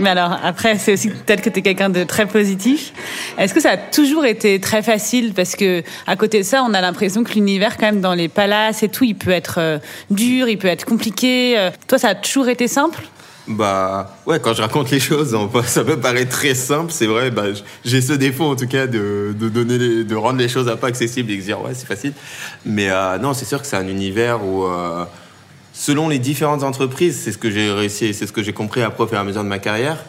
Mais 0.00 0.10
alors, 0.10 0.38
après, 0.44 0.78
c'est 0.78 0.92
aussi 0.92 1.08
peut-être 1.08 1.42
que 1.42 1.50
tu 1.50 1.58
es 1.58 1.62
quelqu'un 1.62 1.90
de 1.90 2.04
très 2.04 2.26
positif. 2.26 2.92
Est-ce 3.36 3.52
que 3.52 3.60
ça 3.60 3.72
a 3.72 3.76
toujours 3.76 4.24
été 4.26 4.60
très 4.60 4.80
facile? 4.80 5.34
Parce 5.34 5.56
que 5.56 5.82
à 6.06 6.14
côté 6.14 6.38
de 6.38 6.44
ça, 6.44 6.62
on 6.62 6.72
a 6.72 6.80
l'impression 6.80 7.24
que 7.24 7.32
l'univers, 7.32 7.76
quand 7.76 7.86
même, 7.86 8.00
dans 8.00 8.14
les 8.14 8.28
palaces 8.28 8.84
et 8.84 8.88
tout, 8.88 9.02
il 9.02 9.16
peut 9.16 9.30
être 9.30 9.56
euh, 9.58 9.78
dur, 10.10 10.48
il 10.48 10.56
peut 10.56 10.68
être 10.68 10.84
compliqué. 10.84 11.70
Toi, 11.88 11.98
ça 11.98 12.10
a 12.10 12.14
toujours 12.14 12.48
été 12.48 12.68
simple? 12.68 13.02
Bah 13.48 14.14
ouais, 14.26 14.38
quand 14.38 14.52
je 14.52 14.60
raconte 14.60 14.90
les 14.90 15.00
choses, 15.00 15.36
ça 15.64 15.82
peut 15.82 15.98
paraître 15.98 16.30
très 16.30 16.54
simple, 16.54 16.92
c'est 16.92 17.06
vrai. 17.06 17.32
Bah, 17.32 17.44
j'ai 17.84 18.00
ce 18.00 18.12
défaut 18.12 18.44
en 18.44 18.56
tout 18.56 18.68
cas 18.68 18.86
de, 18.86 19.34
donner, 19.36 20.04
de 20.04 20.14
rendre 20.14 20.38
les 20.38 20.48
choses 20.48 20.68
un 20.68 20.76
peu 20.76 20.86
accessibles 20.86 21.32
et 21.32 21.36
de 21.36 21.42
dire 21.42 21.60
ouais 21.62 21.72
c'est 21.72 21.86
facile. 21.86 22.12
Mais 22.66 22.88
non, 23.20 23.32
c'est 23.32 23.46
sûr 23.46 23.60
que 23.62 23.66
c'est 23.66 23.76
un 23.76 23.88
univers 23.88 24.44
où 24.44 24.66
selon 25.78 26.08
les 26.08 26.18
différentes 26.18 26.64
entreprises, 26.64 27.20
c'est 27.22 27.30
ce 27.30 27.38
que 27.38 27.50
j'ai 27.50 27.70
réussi, 27.70 28.12
c'est 28.12 28.26
ce 28.26 28.32
que 28.32 28.42
j'ai 28.42 28.52
compris 28.52 28.82
à 28.82 28.90
profiter 28.90 29.16
à 29.16 29.22
mesure 29.22 29.44
de 29.44 29.48
ma 29.48 29.60
carrière, 29.60 30.04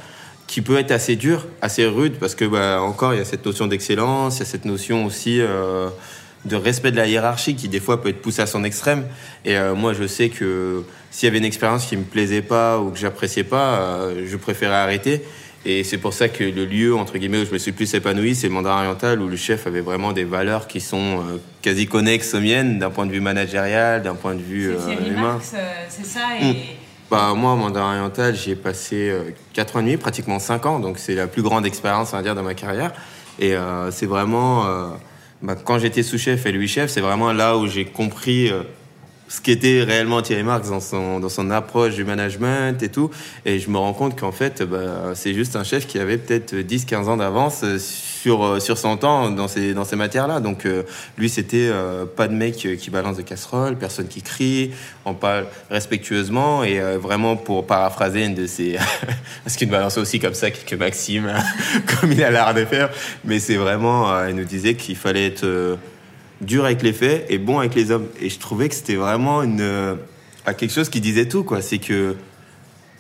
qui 0.47 0.61
peut 0.61 0.79
être 0.79 0.89
assez 0.89 1.15
dur, 1.15 1.45
assez 1.61 1.85
rude, 1.85 2.15
parce 2.19 2.33
que 2.33 2.43
bah, 2.43 2.81
encore 2.81 3.13
il 3.13 3.17
y 3.17 3.21
a 3.21 3.25
cette 3.25 3.45
notion 3.45 3.67
d'excellence, 3.67 4.37
il 4.37 4.39
y 4.39 4.41
a 4.41 4.45
cette 4.45 4.65
notion 4.65 5.05
aussi 5.05 5.39
euh, 5.39 5.89
de 6.45 6.55
respect 6.55 6.89
de 6.89 6.97
la 6.97 7.05
hiérarchie 7.05 7.55
qui 7.55 7.69
des 7.69 7.79
fois 7.79 8.01
peut 8.01 8.09
être 8.09 8.21
poussée 8.21 8.41
à 8.41 8.47
son 8.47 8.63
extrême. 8.63 9.05
Et 9.45 9.57
euh, 9.57 9.75
moi 9.75 9.93
je 9.93 10.07
sais 10.07 10.29
que 10.29 10.83
s'il 11.11 11.27
y 11.27 11.29
avait 11.29 11.37
une 11.37 11.45
expérience 11.45 11.85
qui 11.85 11.97
me 11.97 12.03
plaisait 12.03 12.41
pas 12.41 12.79
ou 12.79 12.89
que 12.89 12.97
j'appréciais 12.97 13.43
pas, 13.43 13.75
euh, 13.75 14.25
je 14.25 14.37
préférais 14.37 14.73
arrêter. 14.75 15.21
Et 15.65 15.83
c'est 15.83 15.97
pour 15.97 16.13
ça 16.13 16.29
que 16.29 16.43
le 16.43 16.65
lieu, 16.65 16.95
entre 16.95 17.17
guillemets, 17.17 17.41
où 17.41 17.45
je 17.45 17.51
me 17.51 17.57
suis 17.57 17.73
plus 17.73 17.93
épanoui, 17.93 18.33
c'est 18.33 18.47
le 18.47 18.53
mandat 18.53 18.73
oriental, 18.73 19.21
où 19.21 19.27
le 19.27 19.35
chef 19.35 19.67
avait 19.67 19.81
vraiment 19.81 20.13
des 20.13 20.23
valeurs 20.23 20.67
qui 20.67 20.79
sont 20.79 21.19
euh, 21.19 21.37
quasi 21.61 21.85
connexes 21.85 22.33
aux 22.33 22.39
miennes, 22.39 22.79
d'un 22.79 22.89
point 22.89 23.05
de 23.05 23.11
vue 23.11 23.19
managérial, 23.19 24.01
d'un 24.01 24.15
point 24.15 24.35
de 24.35 24.41
vue 24.41 24.71
euh, 24.71 25.09
humain. 25.09 25.39
C'est 25.41 26.05
ça 26.05 26.21
et... 26.41 26.45
Mm. 26.45 26.55
Bah, 27.11 27.33
moi, 27.35 27.55
mandat 27.55 27.81
oriental, 27.81 28.35
j'y 28.35 28.51
ai 28.51 28.55
passé 28.55 29.11
4 29.53 29.75
euh, 29.75 29.77
ans 29.77 29.81
et 29.81 29.85
demi, 29.85 29.97
pratiquement 29.97 30.37
5 30.37 30.65
ans, 30.67 30.79
donc 30.79 30.99
c'est 30.99 31.15
la 31.15 31.25
plus 31.25 31.41
grande 31.41 31.65
expérience, 31.65 32.13
on 32.13 32.17
va 32.17 32.21
dire, 32.21 32.35
dans 32.35 32.43
ma 32.43 32.53
carrière. 32.53 32.93
Et 33.39 33.55
c'est 33.91 34.05
vraiment, 34.05 34.65
bah, 35.41 35.55
quand 35.55 35.79
j'étais 35.79 36.03
sous-chef 36.03 36.45
et 36.45 36.51
lui 36.51 36.67
chef, 36.67 36.91
c'est 36.91 36.99
vraiment 36.99 37.31
là 37.31 37.57
où 37.57 37.67
j'ai 37.67 37.85
compris 37.85 38.51
ce 39.29 39.41
qu'était 39.41 39.83
réellement 39.83 40.23
Thierry 40.23 40.41
Marx 40.41 40.69
dans 40.69 40.79
son, 40.79 41.19
dans 41.19 41.29
son 41.29 41.51
approche 41.51 41.93
du 41.93 42.03
management 42.03 42.81
et 42.81 42.89
tout. 42.89 43.11
Et 43.45 43.59
je 43.59 43.69
me 43.69 43.77
rends 43.77 43.93
compte 43.93 44.19
qu'en 44.19 44.31
fait, 44.31 44.63
bah, 44.63 45.11
c'est 45.13 45.35
juste 45.35 45.55
un 45.55 45.63
chef 45.63 45.85
qui 45.85 45.99
avait 45.99 46.17
peut-être 46.17 46.55
10-15 46.55 47.05
ans 47.05 47.17
d'avance 47.17 47.63
sur, 47.77 48.43
euh, 48.43 48.59
sur 48.59 48.79
son 48.79 48.97
temps 48.97 49.29
dans 49.29 49.47
ces, 49.47 49.75
dans 49.75 49.85
ces 49.85 49.95
matières-là. 49.95 50.39
Donc, 50.39 50.65
euh, 50.65 50.81
lui, 51.19 51.29
c'était 51.29 51.69
euh, 51.69 52.05
pas 52.05 52.27
de 52.27 52.33
mec 52.33 52.55
qui 52.55 52.89
balance 52.89 53.17
des 53.17 53.23
casseroles, 53.23 53.77
personne 53.77 54.07
qui 54.07 54.23
crie, 54.23 54.71
on 55.05 55.13
parle 55.13 55.45
respectueusement 55.69 56.63
et 56.63 56.79
vraiment 56.97 57.35
pour 57.35 57.67
paraphraser 57.67 58.25
une 58.25 58.33
de 58.33 58.47
ces. 58.47 58.77
parce 59.43 59.55
qu'il 59.55 59.69
balançait 59.69 59.99
aussi 59.99 60.19
comme 60.19 60.33
ça 60.33 60.49
quelques 60.49 60.79
maximes, 60.79 61.31
comme 61.99 62.11
il 62.11 62.23
a 62.23 62.31
l'art 62.31 62.55
de 62.55 62.65
faire. 62.65 62.89
Mais 63.25 63.39
c'est 63.39 63.57
vraiment. 63.57 64.25
il 64.27 64.35
nous 64.35 64.43
disait 64.43 64.73
qu'il 64.73 64.95
fallait 64.95 65.27
être 65.27 65.77
dur 66.41 66.65
avec 66.65 66.81
les 66.81 66.93
faits 66.93 67.25
et 67.29 67.37
bon 67.37 67.59
avec 67.59 67.75
les 67.75 67.91
hommes. 67.91 68.07
Et 68.21 68.29
je 68.29 68.39
trouvais 68.39 68.69
que 68.69 68.75
c'était 68.75 68.95
vraiment 68.95 69.43
une, 69.43 69.61
euh, 69.61 69.95
quelque 70.57 70.73
chose 70.73 70.89
qui 70.89 71.01
disait 71.01 71.27
tout, 71.27 71.43
quoi. 71.43 71.61
C'est 71.61 71.77
que 71.77 72.15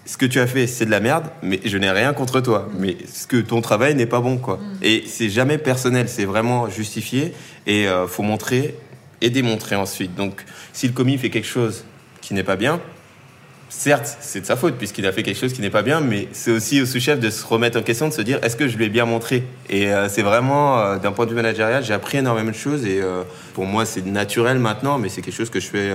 ce 0.05 0.17
que 0.17 0.25
tu 0.25 0.39
as 0.39 0.47
fait, 0.47 0.67
c'est 0.67 0.85
de 0.85 0.91
la 0.91 0.99
merde, 0.99 1.25
mais 1.43 1.59
je 1.63 1.77
n'ai 1.77 1.91
rien 1.91 2.13
contre 2.13 2.41
toi. 2.41 2.69
Mais 2.77 2.97
ce 3.11 3.27
que 3.27 3.37
ton 3.37 3.61
travail 3.61 3.95
n'est 3.95 4.05
pas 4.05 4.21
bon, 4.21 4.37
quoi. 4.37 4.59
Et 4.81 5.03
c'est 5.05 5.29
jamais 5.29 5.57
personnel, 5.57 6.09
c'est 6.09 6.25
vraiment 6.25 6.69
justifié. 6.69 7.33
Et 7.67 7.87
euh, 7.87 8.07
faut 8.07 8.23
montrer 8.23 8.75
et 9.21 9.29
démontrer 9.29 9.75
ensuite. 9.75 10.15
Donc, 10.15 10.45
si 10.73 10.87
le 10.87 10.93
commis 10.93 11.17
fait 11.17 11.29
quelque 11.29 11.47
chose 11.47 11.83
qui 12.21 12.33
n'est 12.33 12.43
pas 12.43 12.55
bien, 12.55 12.79
certes, 13.69 14.17
c'est 14.19 14.41
de 14.41 14.45
sa 14.45 14.55
faute 14.55 14.75
puisqu'il 14.75 15.05
a 15.05 15.11
fait 15.11 15.23
quelque 15.23 15.39
chose 15.39 15.53
qui 15.53 15.61
n'est 15.61 15.69
pas 15.69 15.83
bien, 15.83 16.01
mais 16.01 16.27
c'est 16.31 16.51
aussi 16.51 16.81
au 16.81 16.85
sous-chef 16.85 17.19
de 17.19 17.29
se 17.29 17.45
remettre 17.45 17.79
en 17.79 17.83
question, 17.83 18.07
de 18.07 18.13
se 18.13 18.21
dire 18.21 18.39
est-ce 18.43 18.55
que 18.55 18.67
je 18.67 18.75
lui 18.75 18.85
ai 18.85 18.89
bien 18.89 19.05
montré? 19.05 19.43
Et 19.69 19.93
euh, 19.93 20.09
c'est 20.09 20.23
vraiment, 20.23 20.79
euh, 20.79 20.97
d'un 20.97 21.11
point 21.11 21.25
de 21.25 21.29
vue 21.29 21.35
managérial, 21.35 21.83
j'ai 21.83 21.93
appris 21.93 22.17
énormément 22.17 22.49
de 22.49 22.55
choses 22.55 22.85
et 22.85 22.99
euh, 23.01 23.23
pour 23.53 23.65
moi 23.65 23.85
c'est 23.85 24.05
naturel 24.05 24.59
maintenant, 24.59 24.97
mais 24.97 25.07
c'est 25.07 25.21
quelque 25.21 25.35
chose 25.35 25.49
que 25.49 25.59
je 25.59 25.67
fais 25.67 25.93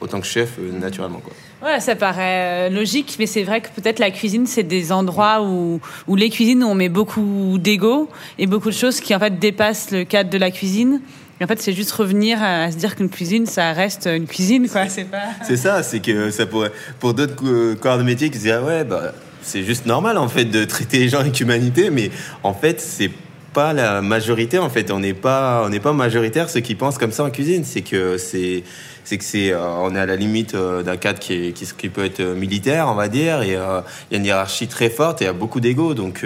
autant 0.00 0.20
que 0.20 0.26
chef 0.26 0.58
naturellement. 0.58 1.20
Quoi. 1.20 1.32
Ouais, 1.68 1.80
ça 1.80 1.96
paraît 1.96 2.70
logique, 2.70 3.16
mais 3.18 3.26
c'est 3.26 3.42
vrai 3.42 3.60
que 3.60 3.68
peut-être 3.68 3.98
la 3.98 4.10
cuisine, 4.10 4.46
c'est 4.46 4.62
des 4.62 4.92
endroits 4.92 5.42
où, 5.42 5.80
où 6.06 6.16
les 6.16 6.30
cuisines, 6.30 6.62
où 6.62 6.68
on 6.68 6.74
met 6.74 6.88
beaucoup 6.88 7.58
d'ego 7.58 8.08
et 8.38 8.46
beaucoup 8.46 8.70
de 8.70 8.74
choses 8.74 9.00
qui 9.00 9.14
en 9.14 9.18
fait 9.18 9.38
dépassent 9.38 9.90
le 9.90 10.04
cadre 10.04 10.30
de 10.30 10.38
la 10.38 10.50
cuisine. 10.50 11.00
En 11.42 11.46
fait, 11.46 11.60
c'est 11.60 11.72
juste 11.72 11.92
revenir 11.92 12.42
à, 12.42 12.70
se 12.70 12.76
dire 12.76 12.96
qu'une 12.96 13.10
cuisine, 13.10 13.46
ça 13.46 13.72
reste 13.72 14.06
une 14.06 14.26
cuisine, 14.26 14.68
quoi. 14.68 14.84
C'est 14.88 15.56
ça, 15.56 15.82
c'est 15.82 16.00
que 16.00 16.30
ça 16.30 16.46
pourrait, 16.46 16.72
pour 16.98 17.12
d'autres 17.12 17.74
corps 17.74 17.98
de 17.98 18.02
métier 18.02 18.30
qui 18.30 18.38
se 18.38 18.44
disent 18.44 18.52
ah 18.52 18.62
ouais, 18.62 18.84
bah, 18.84 19.12
c'est 19.42 19.62
juste 19.62 19.86
normal 19.86 20.18
en 20.18 20.28
fait 20.28 20.44
de 20.44 20.64
traiter 20.64 20.98
les 20.98 21.08
gens 21.08 21.20
avec 21.20 21.38
humanité, 21.40 21.90
mais 21.90 22.10
en 22.42 22.52
fait, 22.52 22.80
c'est 22.80 23.10
pas 23.56 23.72
la 23.72 24.02
majorité 24.02 24.58
en 24.58 24.68
fait. 24.68 24.90
On 24.90 24.98
n'est 24.98 25.14
pas, 25.14 25.70
pas 25.82 25.92
majoritaire 25.92 26.50
ceux 26.50 26.60
qui 26.60 26.74
pensent 26.74 26.98
comme 26.98 27.12
ça 27.12 27.24
en 27.24 27.30
cuisine. 27.30 27.64
C'est 27.64 27.80
que 27.80 28.18
c'est, 28.18 28.64
c'est 29.04 29.16
que 29.16 29.24
c'est, 29.24 29.52
euh, 29.52 29.66
on 29.78 29.94
est 29.94 29.98
à 29.98 30.04
la 30.04 30.16
limite 30.16 30.54
euh, 30.54 30.82
d'un 30.82 30.96
cadre 30.98 31.18
qui, 31.20 31.48
est, 31.48 31.52
qui, 31.52 31.88
peut 31.88 32.04
être 32.04 32.20
euh, 32.20 32.34
militaire, 32.34 32.88
on 32.88 32.94
va 32.94 33.08
dire, 33.08 33.40
et 33.42 33.46
il 33.46 33.52
y 33.52 33.56
a 33.56 33.84
une 34.10 34.26
hiérarchie 34.26 34.68
très 34.68 34.90
forte 34.90 35.22
et 35.22 35.24
il 35.24 35.28
y 35.28 35.30
a 35.30 35.32
beaucoup 35.32 35.60
d'ego, 35.60 35.94
donc. 35.94 36.24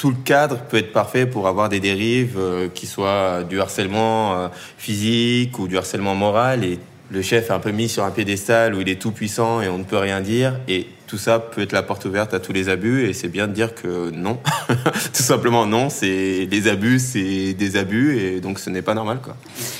Tout 0.00 0.08
le 0.08 0.16
cadre 0.24 0.56
peut 0.70 0.78
être 0.78 0.92
parfait 0.92 1.26
pour 1.26 1.46
avoir 1.46 1.68
des 1.68 1.78
dérives 1.78 2.38
euh, 2.38 2.68
qui 2.72 2.86
soient 2.86 3.42
du 3.42 3.60
harcèlement 3.60 4.32
euh, 4.32 4.48
physique 4.78 5.58
ou 5.58 5.68
du 5.68 5.76
harcèlement 5.76 6.14
moral. 6.14 6.64
Et 6.64 6.78
le 7.10 7.20
chef 7.20 7.50
est 7.50 7.52
un 7.52 7.58
peu 7.58 7.70
mis 7.70 7.86
sur 7.86 8.02
un 8.04 8.10
piédestal 8.10 8.74
où 8.74 8.80
il 8.80 8.88
est 8.88 8.98
tout 8.98 9.10
puissant 9.10 9.60
et 9.60 9.68
on 9.68 9.76
ne 9.76 9.84
peut 9.84 9.98
rien 9.98 10.22
dire. 10.22 10.58
Et 10.68 10.86
tout 11.06 11.18
ça 11.18 11.38
peut 11.38 11.60
être 11.60 11.72
la 11.72 11.82
porte 11.82 12.06
ouverte 12.06 12.32
à 12.32 12.40
tous 12.40 12.54
les 12.54 12.70
abus. 12.70 13.10
Et 13.10 13.12
c'est 13.12 13.28
bien 13.28 13.46
de 13.46 13.52
dire 13.52 13.74
que 13.74 14.08
non. 14.10 14.38
Tout 15.12 15.22
simplement 15.22 15.66
non 15.66 15.90
c'est 15.90 16.48
les 16.50 16.68
abus 16.68 16.98
c'est 16.98 17.52
des 17.52 17.76
abus. 17.76 18.18
Et 18.20 18.40
donc 18.40 18.58
ce 18.58 18.70
n'est 18.70 18.80
pas 18.80 18.94
normal 18.94 19.18
quoi. 19.22 19.36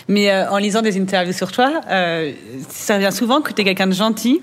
Mais 0.07 0.31
euh, 0.31 0.51
en 0.51 0.59
lisant 0.59 0.83
des 0.83 1.01
interviews 1.01 1.33
sur 1.33 1.51
toi, 1.51 1.81
ça 2.69 2.97
revient 2.97 3.13
souvent 3.13 3.41
que 3.41 3.55
tu 3.55 3.63
es 3.63 3.65
quelqu'un 3.65 3.87
de 3.87 3.95
gentil 3.95 4.43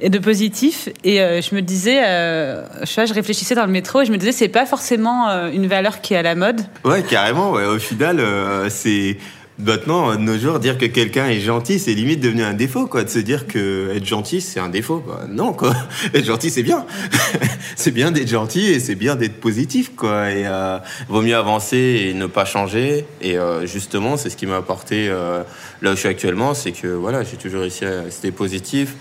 et 0.00 0.10
de 0.10 0.18
positif. 0.18 0.88
Et 1.04 1.20
euh, 1.20 1.40
je 1.40 1.54
me 1.54 1.62
disais, 1.62 2.04
euh, 2.04 2.64
je, 2.80 2.86
sais 2.86 3.02
pas, 3.02 3.06
je 3.06 3.14
réfléchissais 3.14 3.54
dans 3.54 3.66
le 3.66 3.72
métro 3.72 4.02
et 4.02 4.06
je 4.06 4.12
me 4.12 4.16
disais, 4.16 4.32
c'est 4.32 4.48
pas 4.48 4.66
forcément 4.66 5.28
euh, 5.28 5.50
une 5.50 5.66
valeur 5.66 6.00
qui 6.00 6.14
est 6.14 6.18
à 6.18 6.22
la 6.22 6.34
mode. 6.34 6.60
ouais 6.84 7.02
carrément 7.02 7.52
au 7.52 7.78
final 7.78 8.20
euh, 8.20 8.68
c'est 8.70 9.16
Maintenant, 9.58 10.14
de 10.14 10.20
nos 10.20 10.36
jours, 10.36 10.58
dire 10.58 10.76
que 10.76 10.84
quelqu'un 10.84 11.28
est 11.28 11.40
gentil, 11.40 11.78
c'est 11.78 11.94
limite 11.94 12.20
devenu 12.20 12.42
un 12.42 12.52
défaut, 12.52 12.86
quoi. 12.86 13.04
De 13.04 13.08
se 13.08 13.18
dire 13.18 13.46
que 13.46 13.90
être 13.96 14.04
gentil, 14.04 14.42
c'est 14.42 14.60
un 14.60 14.68
défaut. 14.68 15.02
Bah, 15.06 15.24
non, 15.30 15.54
quoi. 15.54 15.74
Être 16.14 16.26
gentil, 16.26 16.50
c'est 16.50 16.62
bien. 16.62 16.84
c'est 17.76 17.90
bien 17.90 18.10
d'être 18.10 18.28
gentil 18.28 18.66
et 18.66 18.80
c'est 18.80 18.96
bien 18.96 19.16
d'être 19.16 19.40
positif, 19.40 19.92
quoi. 19.96 20.30
Et 20.30 20.46
euh, 20.46 20.76
vaut 21.08 21.22
mieux 21.22 21.34
avancer 21.34 22.06
et 22.06 22.12
ne 22.12 22.26
pas 22.26 22.44
changer. 22.44 23.06
Et 23.22 23.38
euh, 23.38 23.64
justement, 23.64 24.18
c'est 24.18 24.28
ce 24.28 24.36
qui 24.36 24.44
m'a 24.44 24.56
apporté 24.56 25.08
euh, 25.08 25.42
là 25.80 25.92
où 25.92 25.94
je 25.94 26.00
suis 26.00 26.08
actuellement, 26.08 26.52
c'est 26.52 26.72
que 26.72 26.88
voilà, 26.88 27.22
j'ai 27.22 27.38
toujours 27.38 27.62
réussi 27.62 27.86
à 27.86 28.02
rester 28.02 28.32
positif. 28.32 28.94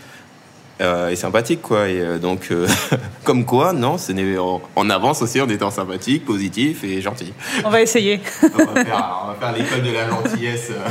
Euh, 0.81 1.09
et 1.09 1.15
sympathique 1.15 1.61
quoi 1.61 1.87
et 1.87 1.99
euh, 2.01 2.17
donc 2.17 2.47
euh, 2.51 2.67
comme 3.23 3.45
quoi 3.45 3.71
non 3.73 3.97
ce 3.97 4.11
n'est 4.11 4.37
on, 4.37 4.61
on 4.75 4.89
avance 4.89 5.21
aussi 5.21 5.39
en 5.39 5.47
étant 5.49 5.71
sympathique 5.71 6.25
positif 6.25 6.83
et 6.83 7.01
gentil 7.01 7.33
On 7.63 7.69
va 7.69 7.81
essayer. 7.81 8.19
on 8.43 8.65
va 8.73 8.83
faire, 8.83 9.21
on 9.23 9.27
va 9.27 9.35
faire 9.39 9.51
l'école 9.57 9.81
de 9.83 9.91
la 9.91 10.09
gentillesse. 10.09 10.71
euh. 10.71 10.89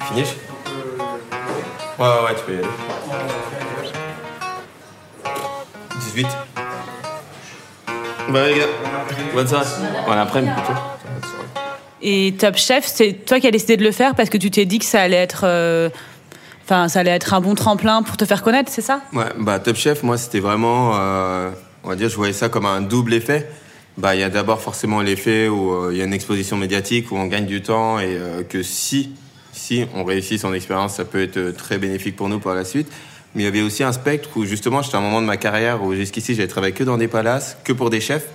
Finish? 0.08 0.28
Ouais, 1.98 2.06
ouais, 2.06 2.24
ouais, 2.24 2.34
tu 2.36 2.42
peux 2.46 2.52
y 2.54 2.58
aller. 2.58 2.66
18. 6.14 6.26
Bah, 8.30 8.46
les 8.48 8.54
gars, 8.58 8.66
bonne 9.34 9.46
soirée. 9.48 9.66
Bon 10.06 10.12
après-midi. 10.12 10.52
Et 12.04 12.34
Top 12.38 12.56
Chef, 12.56 12.84
c'est 12.86 13.12
toi 13.24 13.38
qui 13.38 13.46
as 13.46 13.50
décidé 13.52 13.76
de 13.76 13.84
le 13.84 13.92
faire 13.92 14.14
parce 14.14 14.28
que 14.28 14.36
tu 14.38 14.50
t'es 14.50 14.64
dit 14.64 14.78
que 14.80 14.84
ça 14.84 15.00
allait 15.02 15.16
être, 15.16 15.42
euh, 15.44 15.88
enfin, 16.64 16.88
ça 16.88 17.00
allait 17.00 17.10
être 17.10 17.34
un 17.34 17.40
bon 17.40 17.54
tremplin 17.54 18.02
pour 18.02 18.16
te 18.16 18.24
faire 18.24 18.42
connaître, 18.42 18.70
c'est 18.70 18.82
ça? 18.82 19.00
Ouais, 19.12 19.24
bah 19.38 19.58
Top 19.58 19.76
Chef, 19.76 20.02
moi 20.02 20.18
c'était 20.18 20.40
vraiment, 20.40 20.92
euh, 20.94 21.50
on 21.84 21.88
va 21.88 21.96
dire, 21.96 22.08
je 22.08 22.16
voyais 22.16 22.32
ça 22.32 22.48
comme 22.48 22.66
un 22.66 22.80
double 22.80 23.14
effet. 23.14 23.48
Bah 23.98 24.14
il 24.14 24.20
y 24.20 24.24
a 24.24 24.30
d'abord 24.30 24.62
forcément 24.62 25.02
l'effet 25.02 25.48
où 25.48 25.70
euh, 25.70 25.90
il 25.92 25.98
y 25.98 26.00
a 26.00 26.04
une 26.04 26.14
exposition 26.14 26.56
médiatique 26.56 27.12
où 27.12 27.16
on 27.16 27.26
gagne 27.26 27.44
du 27.44 27.60
temps 27.60 27.98
et 27.98 28.06
euh, 28.16 28.42
que 28.42 28.62
si 28.62 29.10
si 29.52 29.84
on 29.94 30.04
réussit 30.04 30.40
son 30.40 30.54
expérience, 30.54 30.94
ça 30.94 31.04
peut 31.04 31.22
être 31.22 31.50
très 31.50 31.76
bénéfique 31.76 32.16
pour 32.16 32.30
nous 32.30 32.40
par 32.40 32.54
la 32.54 32.64
suite. 32.64 32.90
Mais 33.34 33.42
il 33.42 33.44
y 33.44 33.48
avait 33.48 33.60
aussi 33.62 33.82
un 33.82 33.92
spectre 33.92 34.30
où 34.36 34.44
justement 34.44 34.80
j'étais 34.80 34.96
à 34.96 34.98
un 34.98 35.02
moment 35.02 35.20
de 35.20 35.26
ma 35.26 35.36
carrière 35.36 35.82
où 35.82 35.94
jusqu'ici 35.94 36.34
j'avais 36.34 36.48
travaillé 36.48 36.72
que 36.72 36.84
dans 36.84 36.96
des 36.96 37.08
palaces, 37.08 37.58
que 37.64 37.72
pour 37.72 37.90
des 37.90 38.00
chefs 38.00 38.28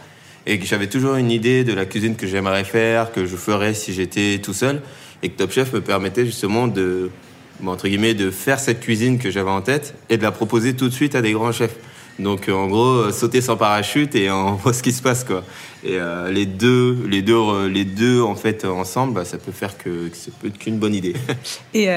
et 0.46 0.60
que 0.60 0.66
j'avais 0.66 0.88
toujours 0.88 1.16
une 1.16 1.32
idée 1.32 1.64
de 1.64 1.74
la 1.74 1.86
cuisine 1.86 2.16
que 2.16 2.26
j'aimerais 2.26 2.64
faire, 2.64 3.12
que 3.12 3.26
je 3.26 3.36
ferais 3.36 3.74
si 3.74 3.94
j'étais 3.94 4.40
tout 4.42 4.54
seul 4.54 4.82
et 5.22 5.30
que 5.30 5.38
Top 5.38 5.52
Chef 5.52 5.74
me 5.74 5.82
permettait 5.82 6.26
justement 6.26 6.68
de 6.68 7.10
bon, 7.60 7.72
entre 7.72 7.88
guillemets, 7.88 8.14
de 8.14 8.30
faire 8.32 8.60
cette 8.60 8.80
cuisine 8.80 9.18
que 9.20 9.32
j'avais 9.32 9.50
en 9.52 9.62
tête 9.62 9.96
et 10.10 10.18
de 10.18 10.24
la 10.24 10.32
proposer 10.32 10.74
tout 10.76 10.90
de 10.90 10.94
suite 10.94 11.16
à 11.16 11.22
des 11.22 11.32
grands 11.34 11.52
chefs. 11.52 11.76
Donc 12.20 12.50
euh, 12.50 12.54
en 12.54 12.66
gros, 12.66 12.84
euh, 12.96 13.12
sauter 13.12 13.42
sans 13.42 13.58
parachute 13.58 14.16
et 14.16 14.32
on 14.32 14.54
voit 14.64 14.74
ce 14.74 14.82
qui 14.82 14.92
se 14.92 15.04
passe 15.04 15.24
quoi. 15.24 15.44
Et 15.84 16.00
euh, 16.00 16.32
les 16.32 16.48
deux, 16.48 16.98
les 17.08 17.22
deux, 17.22 17.68
les 17.68 17.86
deux 17.86 18.22
en 18.24 18.34
fait 18.34 18.66
ensemble, 18.66 19.14
bah, 19.14 19.24
ça 19.24 19.38
peut 19.38 19.52
faire 19.52 19.78
que, 19.78 20.08
que 20.08 20.16
ça 20.18 20.32
peut 20.42 20.48
être 20.48 20.58
qu'une 20.58 20.80
bonne 20.80 20.96
idée. 20.96 21.14
Et 21.76 21.88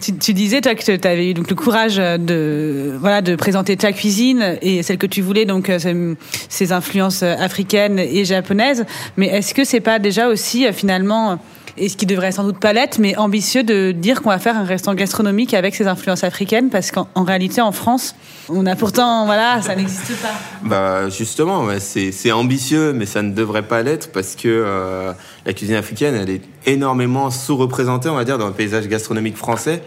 tu, 0.00 0.14
tu 0.16 0.32
disais 0.32 0.62
toi 0.62 0.74
que 0.74 0.82
tu 0.96 1.06
avais 1.06 1.28
eu 1.28 1.34
donc 1.34 1.50
le 1.50 1.56
courage 1.56 1.96
de 1.96 2.96
voilà 2.98 3.20
de 3.20 3.36
présenter 3.36 3.76
ta 3.76 3.92
cuisine 3.92 4.56
et 4.62 4.82
celle 4.82 4.96
que 4.96 5.06
tu 5.06 5.20
voulais 5.20 5.44
donc 5.44 5.70
ces- 5.78 6.16
ces 6.48 6.72
influences 6.72 7.22
africaines 7.22 7.98
et 7.98 8.24
japonaises. 8.24 8.86
Mais 9.18 9.26
est-ce 9.26 9.52
que 9.52 9.64
c'est 9.64 9.80
pas 9.80 9.98
déjà 9.98 10.28
aussi 10.28 10.64
finalement 10.72 11.38
et 11.76 11.88
ce 11.88 11.96
qui 11.96 12.06
devrait 12.06 12.32
sans 12.32 12.44
doute 12.44 12.58
pas 12.58 12.72
l'être, 12.72 12.98
mais 12.98 13.16
ambitieux 13.16 13.62
de 13.62 13.92
dire 13.92 14.22
qu'on 14.22 14.30
va 14.30 14.38
faire 14.38 14.56
un 14.56 14.64
restaurant 14.64 14.94
gastronomique 14.94 15.54
avec 15.54 15.74
ces 15.74 15.86
influences 15.86 16.24
africaines, 16.24 16.70
parce 16.70 16.90
qu'en 16.90 17.08
en 17.14 17.24
réalité, 17.24 17.60
en 17.60 17.72
France, 17.72 18.14
on 18.48 18.66
a 18.66 18.76
pourtant, 18.76 19.26
voilà, 19.26 19.62
ça 19.62 19.74
n'existe 19.74 20.16
pas. 20.20 20.28
Bah 20.62 21.08
justement, 21.08 21.68
c'est 21.78 22.32
ambitieux, 22.32 22.92
mais 22.92 23.06
ça 23.06 23.22
ne 23.22 23.32
devrait 23.32 23.62
pas 23.62 23.82
l'être 23.82 24.12
parce 24.12 24.34
que 24.34 24.48
euh, 24.48 25.12
la 25.46 25.52
cuisine 25.52 25.76
africaine, 25.76 26.14
elle 26.14 26.30
est 26.30 26.42
énormément 26.66 27.30
sous-représentée, 27.30 28.08
on 28.08 28.16
va 28.16 28.24
dire, 28.24 28.38
dans 28.38 28.48
le 28.48 28.52
paysage 28.52 28.88
gastronomique 28.88 29.36
français 29.36 29.82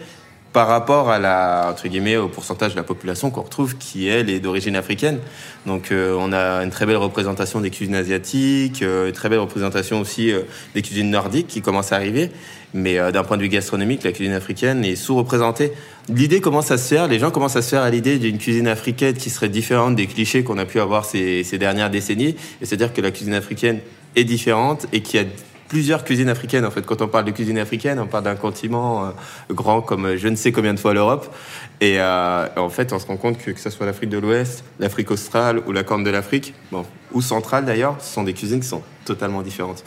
par 0.54 0.68
rapport 0.68 1.10
à 1.10 1.18
la 1.18 1.66
entre 1.72 1.88
guillemets 1.88 2.16
au 2.16 2.28
pourcentage 2.28 2.70
de 2.72 2.76
la 2.76 2.84
population 2.84 3.30
qu'on 3.30 3.42
retrouve 3.42 3.76
qui 3.76 4.06
elle 4.06 4.30
est 4.30 4.38
d'origine 4.38 4.76
africaine. 4.76 5.18
Donc 5.66 5.90
euh, 5.90 6.16
on 6.16 6.32
a 6.32 6.62
une 6.62 6.70
très 6.70 6.86
belle 6.86 6.96
représentation 6.96 7.60
des 7.60 7.70
cuisines 7.70 7.96
asiatiques, 7.96 8.80
euh, 8.82 9.08
une 9.08 9.12
très 9.12 9.28
belle 9.28 9.40
représentation 9.40 10.00
aussi 10.00 10.30
euh, 10.30 10.42
des 10.74 10.80
cuisines 10.80 11.10
nordiques 11.10 11.48
qui 11.48 11.60
commencent 11.60 11.90
à 11.90 11.96
arriver. 11.96 12.30
Mais 12.72 13.00
euh, 13.00 13.10
d'un 13.10 13.24
point 13.24 13.36
de 13.36 13.42
vue 13.42 13.48
gastronomique, 13.48 14.04
la 14.04 14.12
cuisine 14.12 14.32
africaine 14.32 14.84
est 14.84 14.94
sous-représentée. 14.94 15.72
L'idée 16.08 16.40
commence 16.40 16.70
à 16.70 16.78
se 16.78 16.86
faire, 16.86 17.08
les 17.08 17.18
gens 17.18 17.32
commencent 17.32 17.56
à 17.56 17.62
se 17.62 17.70
faire 17.70 17.82
à 17.82 17.90
l'idée 17.90 18.20
d'une 18.20 18.38
cuisine 18.38 18.68
africaine 18.68 19.14
qui 19.14 19.30
serait 19.30 19.48
différente 19.48 19.96
des 19.96 20.06
clichés 20.06 20.44
qu'on 20.44 20.58
a 20.58 20.66
pu 20.66 20.78
avoir 20.78 21.04
ces, 21.04 21.42
ces 21.42 21.58
dernières 21.58 21.90
décennies? 21.90 22.36
Et 22.60 22.66
c'est-à-dire 22.66 22.92
que 22.92 23.00
la 23.00 23.10
cuisine 23.10 23.34
africaine 23.34 23.80
est 24.14 24.24
différente 24.24 24.86
et 24.92 25.00
qu'il 25.00 25.20
y 25.20 25.24
a 25.24 25.26
plusieurs 25.68 26.04
cuisines 26.04 26.28
africaines. 26.28 26.64
En 26.64 26.70
fait, 26.70 26.84
quand 26.84 27.02
on 27.02 27.08
parle 27.08 27.24
de 27.24 27.30
cuisine 27.30 27.58
africaine, 27.58 27.98
on 27.98 28.06
parle 28.06 28.24
d'un 28.24 28.36
continent 28.36 29.06
euh, 29.06 29.10
grand 29.50 29.80
comme 29.80 30.06
euh, 30.06 30.16
je 30.16 30.28
ne 30.28 30.36
sais 30.36 30.52
combien 30.52 30.74
de 30.74 30.80
fois 30.80 30.94
l'Europe. 30.94 31.34
Et 31.80 32.00
euh, 32.00 32.46
en 32.56 32.68
fait, 32.68 32.92
on 32.92 32.98
se 32.98 33.06
rend 33.06 33.16
compte 33.16 33.38
que 33.38 33.50
que 33.50 33.60
ce 33.60 33.70
soit 33.70 33.86
l'Afrique 33.86 34.10
de 34.10 34.18
l'Ouest, 34.18 34.64
l'Afrique 34.78 35.10
australe 35.10 35.60
ou 35.66 35.72
la 35.72 35.84
Corne 35.84 36.04
de 36.04 36.10
l'Afrique, 36.10 36.54
bon, 36.70 36.84
ou 37.12 37.22
centrale 37.22 37.64
d'ailleurs, 37.64 37.96
ce 38.00 38.12
sont 38.12 38.24
des 38.24 38.34
cuisines 38.34 38.60
qui 38.60 38.68
sont 38.68 38.82
totalement 39.04 39.42
différentes. 39.42 39.84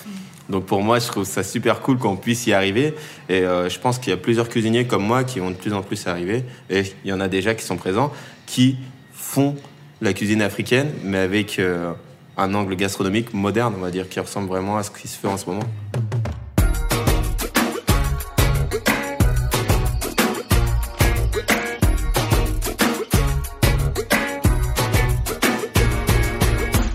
Donc 0.50 0.66
pour 0.66 0.82
moi, 0.82 1.00
je 1.00 1.08
trouve 1.08 1.26
ça 1.26 1.44
super 1.44 1.82
cool 1.82 1.98
qu'on 1.98 2.16
puisse 2.16 2.48
y 2.48 2.54
arriver. 2.54 2.94
Et 3.30 3.42
euh, 3.42 3.70
je 3.70 3.80
pense 3.80 4.00
qu'il 4.00 4.12
y 4.12 4.14
a 4.14 4.18
plusieurs 4.18 4.50
cuisiniers 4.50 4.88
comme 4.88 5.04
moi 5.04 5.24
qui 5.24 5.40
vont 5.40 5.52
de 5.52 5.56
plus 5.56 5.74
en 5.74 5.82
plus 5.82 6.08
arriver. 6.08 6.44
Et 6.70 6.84
il 7.04 7.10
y 7.10 7.14
en 7.14 7.20
a 7.20 7.28
déjà 7.28 7.54
qui 7.54 7.66
sont 7.66 7.78
présents, 7.78 8.12
qui 8.46 8.78
font 9.14 9.56
la 10.02 10.14
cuisine 10.14 10.42
africaine, 10.42 10.92
mais 11.04 11.18
avec 11.18 11.60
euh, 11.60 11.92
un 12.38 12.54
angle 12.54 12.76
gastronomique 12.76 13.34
moderne, 13.34 13.74
on 13.78 13.82
va 13.82 13.92
dire, 13.92 14.08
qui 14.08 14.20
ressemble 14.20 14.48
vraiment 14.48 14.78
à 14.78 14.84
ce 14.84 14.92
qui 14.92 15.08
se 15.08 15.18
fait 15.18 15.28
en 15.28 15.38
ce 15.38 15.48
moment. 15.48 15.64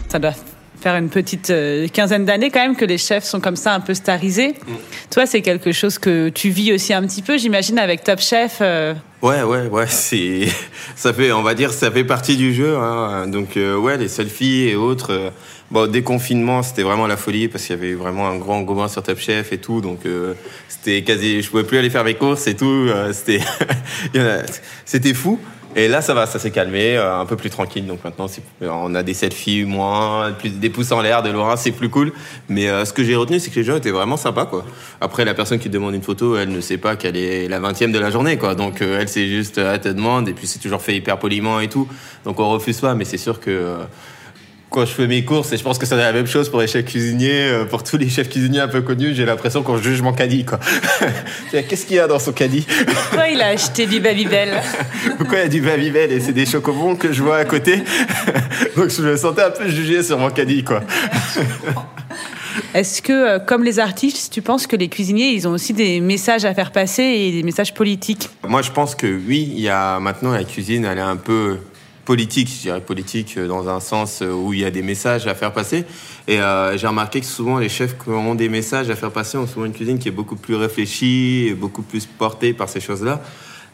Ça 0.09 0.19
doit 0.19 0.35
faire 0.81 0.97
une 0.97 1.09
petite 1.09 1.51
euh, 1.51 1.89
quinzaine 1.89 2.25
d'années 2.25 2.51
quand 2.51 2.61
même 2.61 2.77
que 2.77 2.85
les 2.85 2.99
chefs 2.99 3.25
sont 3.25 3.41
comme 3.41 3.57
ça 3.57 3.73
un 3.73 3.81
peu 3.81 3.95
starisés. 3.95 4.55
Toi, 5.13 5.27
c'est 5.27 5.43
quelque 5.43 5.73
chose 5.73 5.99
que 5.99 6.31
tu 6.31 6.49
vis 6.49 6.73
aussi 6.73 6.95
un 6.95 7.03
petit 7.03 7.21
peu, 7.21 7.37
j'imagine, 7.37 7.79
avec 7.79 8.03
Top 8.03 8.19
Chef. 8.19 8.59
euh. 8.63 8.95
Ouais, 9.21 9.43
ouais, 9.43 9.67
ouais, 9.67 9.87
c'est, 9.87 10.49
ça 10.97 11.13
fait, 11.13 11.33
on 11.33 11.43
va 11.43 11.53
dire, 11.53 11.71
ça 11.71 11.91
fait 11.91 12.03
partie 12.03 12.39
du 12.39 12.55
jeu. 12.55 12.79
Hein. 12.79 13.27
Donc, 13.27 13.59
euh, 13.59 13.77
ouais, 13.77 13.99
les 13.99 14.09
selfies 14.09 14.69
et 14.71 14.75
autres. 14.75 15.13
euh, 15.13 15.31
bon, 15.71 15.87
déconfinement, 15.87 16.63
c'était 16.63 16.83
vraiment 16.83 17.07
la 17.07 17.19
folie 17.19 17.49
parce 17.49 17.67
qu'il 17.67 17.77
y 17.77 17.79
avait 17.79 17.93
vraiment 17.93 18.27
un 18.27 18.37
grand 18.39 18.57
engouement 18.57 18.89
sur 18.89 19.03
Top 19.03 19.19
Chef 19.19 19.53
et 19.53 19.59
tout. 19.59 19.83
Donc, 19.83 20.07
euh, 20.07 20.33
c'était 20.67 21.03
quasi, 21.03 21.43
je 21.43 21.51
pouvais 21.51 21.65
plus 21.65 21.77
aller 21.77 21.91
faire 21.91 22.05
mes 22.05 22.15
courses 22.15 22.47
et 22.47 22.57
tout. 22.57 22.89
c'était, 23.13 23.41
c'était 24.87 25.13
fou. 25.13 25.39
Et 25.75 25.89
là, 25.89 26.03
ça 26.03 26.13
va, 26.13 26.27
ça 26.27 26.39
s'est 26.39 26.51
calmé, 26.51 26.97
euh, 26.97 27.19
un 27.19 27.25
peu 27.25 27.37
plus 27.37 27.49
tranquille. 27.49 27.87
Donc 27.87 28.05
maintenant, 28.05 28.29
c'est- 28.29 28.43
on 28.61 28.95
a 28.95 29.03
des 29.03 29.15
selfies 29.15 29.65
moins, 29.65 30.33
plus 30.33 30.51
des 30.51 30.69
pouces 30.69 30.93
en 30.93 31.01
l'air 31.01 31.23
de 31.23 31.31
Laura, 31.31 31.57
c'est 31.57 31.71
plus 31.73 31.89
cool. 31.89 32.13
Mais 32.49 32.69
euh, 32.69 32.85
ce 32.85 32.93
que 32.93 33.03
j'ai 33.03 33.17
retenu, 33.17 33.41
c'est 33.41 33.51
que 33.51 33.57
les 33.57 33.65
gens 33.65 33.77
étaient 33.77 33.91
vraiment 33.91 34.19
sympas, 34.19 34.45
quoi. 34.45 34.65
Après, 35.01 35.25
la 35.25 35.33
personne 35.33 35.59
qui 35.59 35.69
te 35.69 35.73
demande 35.73 35.95
une 35.95 36.03
photo, 36.03 36.37
elle 36.37 36.51
ne 36.51 36.61
sait 36.61 36.77
pas 36.77 36.97
qu'elle 36.97 37.17
est 37.17 37.49
la 37.49 37.59
20 37.59 37.91
de 37.91 37.99
la 37.99 38.11
journée, 38.11 38.37
quoi. 38.37 38.55
Donc 38.55 38.83
euh, 38.83 39.01
elle, 39.01 39.09
c'est 39.09 39.27
juste, 39.29 39.57
euh, 39.59 39.75
elle 39.75 39.81
te 39.81 39.89
demande, 39.89 40.29
et 40.29 40.35
puis 40.35 40.47
c'est 40.47 40.59
toujours 40.59 40.83
fait 40.83 40.95
hyper 40.95 41.19
poliment 41.19 41.59
et 41.61 41.69
tout. 41.69 41.89
Donc 42.27 42.39
on 42.39 42.51
refuse 42.51 42.79
pas, 42.81 42.95
mais 42.95 43.05
c'est 43.07 43.17
sûr 43.17 43.41
que 43.41 43.51
euh, 43.51 43.77
quand 44.73 44.87
je 44.87 44.93
fais 44.93 45.07
mes 45.07 45.25
courses, 45.25 45.53
et 45.53 45.57
je 45.57 45.63
pense 45.63 45.79
que 45.79 45.87
c'est 45.87 45.97
la 45.97 46.13
même 46.13 46.27
chose 46.27 46.49
pour 46.49 46.61
les 46.61 46.67
chefs 46.67 46.87
cuisiniers, 46.87 47.49
euh, 47.49 47.65
pour 47.65 47.85
tous 47.85 47.99
les 47.99 48.09
chefs 48.09 48.29
cuisiniers 48.29 48.61
un 48.61 48.69
peu 48.69 48.81
connus, 48.81 49.15
j'ai 49.15 49.25
l'impression 49.25 49.63
qu'on 49.63 49.77
juge 49.77 50.01
mon 50.01 50.13
caddie, 50.13 50.45
quoi. 50.45 50.59
Qu'est-ce 51.51 51.87
qu'il 51.87 51.97
y 51.97 52.01
a 52.01 52.09
dans 52.09 52.19
son 52.19 52.33
caddie? 52.33 52.67
Pourquoi 52.87 53.29
il 53.29 53.41
a 53.43 53.49
acheté 53.49 53.87
du 53.87 54.01
Babybel? 54.01 54.61
Pourquoi 55.19 55.39
il 55.39 55.43
y 55.43 55.45
a 55.45 55.49
du 55.49 55.61
Babybel 55.61 56.11
et 56.11 56.21
c'est 56.21 56.33
des 56.33 56.47
chocobons 56.47 56.97
que 56.97 57.13
je 57.13 57.23
vois 57.23 57.37
à 57.37 57.45
côté? 57.45 57.83
Donc 58.77 58.89
je 58.89 59.03
me 59.03 59.17
sentais 59.17 59.43
un 59.43 59.51
peu 59.51 59.69
jugé 59.69 60.03
sur 60.03 60.19
mon 60.19 60.31
caddie, 60.31 60.65
quoi. 60.65 60.83
Est-ce 62.75 63.03
que, 63.03 63.13
euh, 63.13 63.39
comme 63.39 63.65
les 63.65 63.79
artistes, 63.79 64.33
tu 64.33 64.41
penses 64.41 64.67
que 64.67 64.77
les 64.77 64.89
cuisiniers, 64.89 65.31
ils 65.31 65.47
ont 65.47 65.53
aussi 65.53 65.75
des 65.75 66.01
messages 66.01 66.47
à 66.47 66.55
faire 66.55 66.73
passer 66.73 67.03
et 67.03 67.33
des 67.33 67.43
messages 67.43 67.75
politiques? 67.75 68.31
Moi, 68.49 68.63
je 68.63 68.71
pense 68.71 68.95
que 68.95 69.07
oui, 69.07 69.53
il 69.55 69.61
y 69.61 69.69
a 69.69 70.01
maintenant 70.01 70.33
la 70.33 70.45
cuisine, 70.45 70.87
elle 70.87 70.99
est 70.99 71.03
un 71.03 71.17
peu 71.17 71.59
politique, 72.05 72.49
je 72.49 72.63
dirais 72.63 72.81
politique 72.81 73.37
euh, 73.37 73.47
dans 73.47 73.69
un 73.69 73.81
sens 73.81 74.23
euh, 74.23 74.33
où 74.33 74.53
il 74.53 74.61
y 74.61 74.65
a 74.65 74.71
des 74.71 74.83
messages 74.83 75.27
à 75.27 75.35
faire 75.35 75.53
passer. 75.53 75.85
Et 76.27 76.41
euh, 76.41 76.77
j'ai 76.77 76.87
remarqué 76.87 77.21
que 77.21 77.27
souvent 77.27 77.59
les 77.59 77.69
chefs 77.69 77.97
qui 77.99 78.11
ont 78.11 78.35
des 78.35 78.49
messages 78.49 78.91
à 78.91 78.97
faire 78.97 79.11
passer 79.11 79.39
ont 79.39 79.47
souvent 79.47 79.67
une 79.67 79.73
cuisine 79.73 79.99
qui 79.99 80.09
est 80.09 80.13
beaucoup 80.13 80.37
plus 80.37 80.55
réfléchie, 80.55 81.47
et 81.49 81.55
beaucoup 81.55 81.83
plus 81.83 82.07
portée 82.07 82.53
par 82.53 82.69
ces 82.69 82.81
choses-là. 82.81 83.23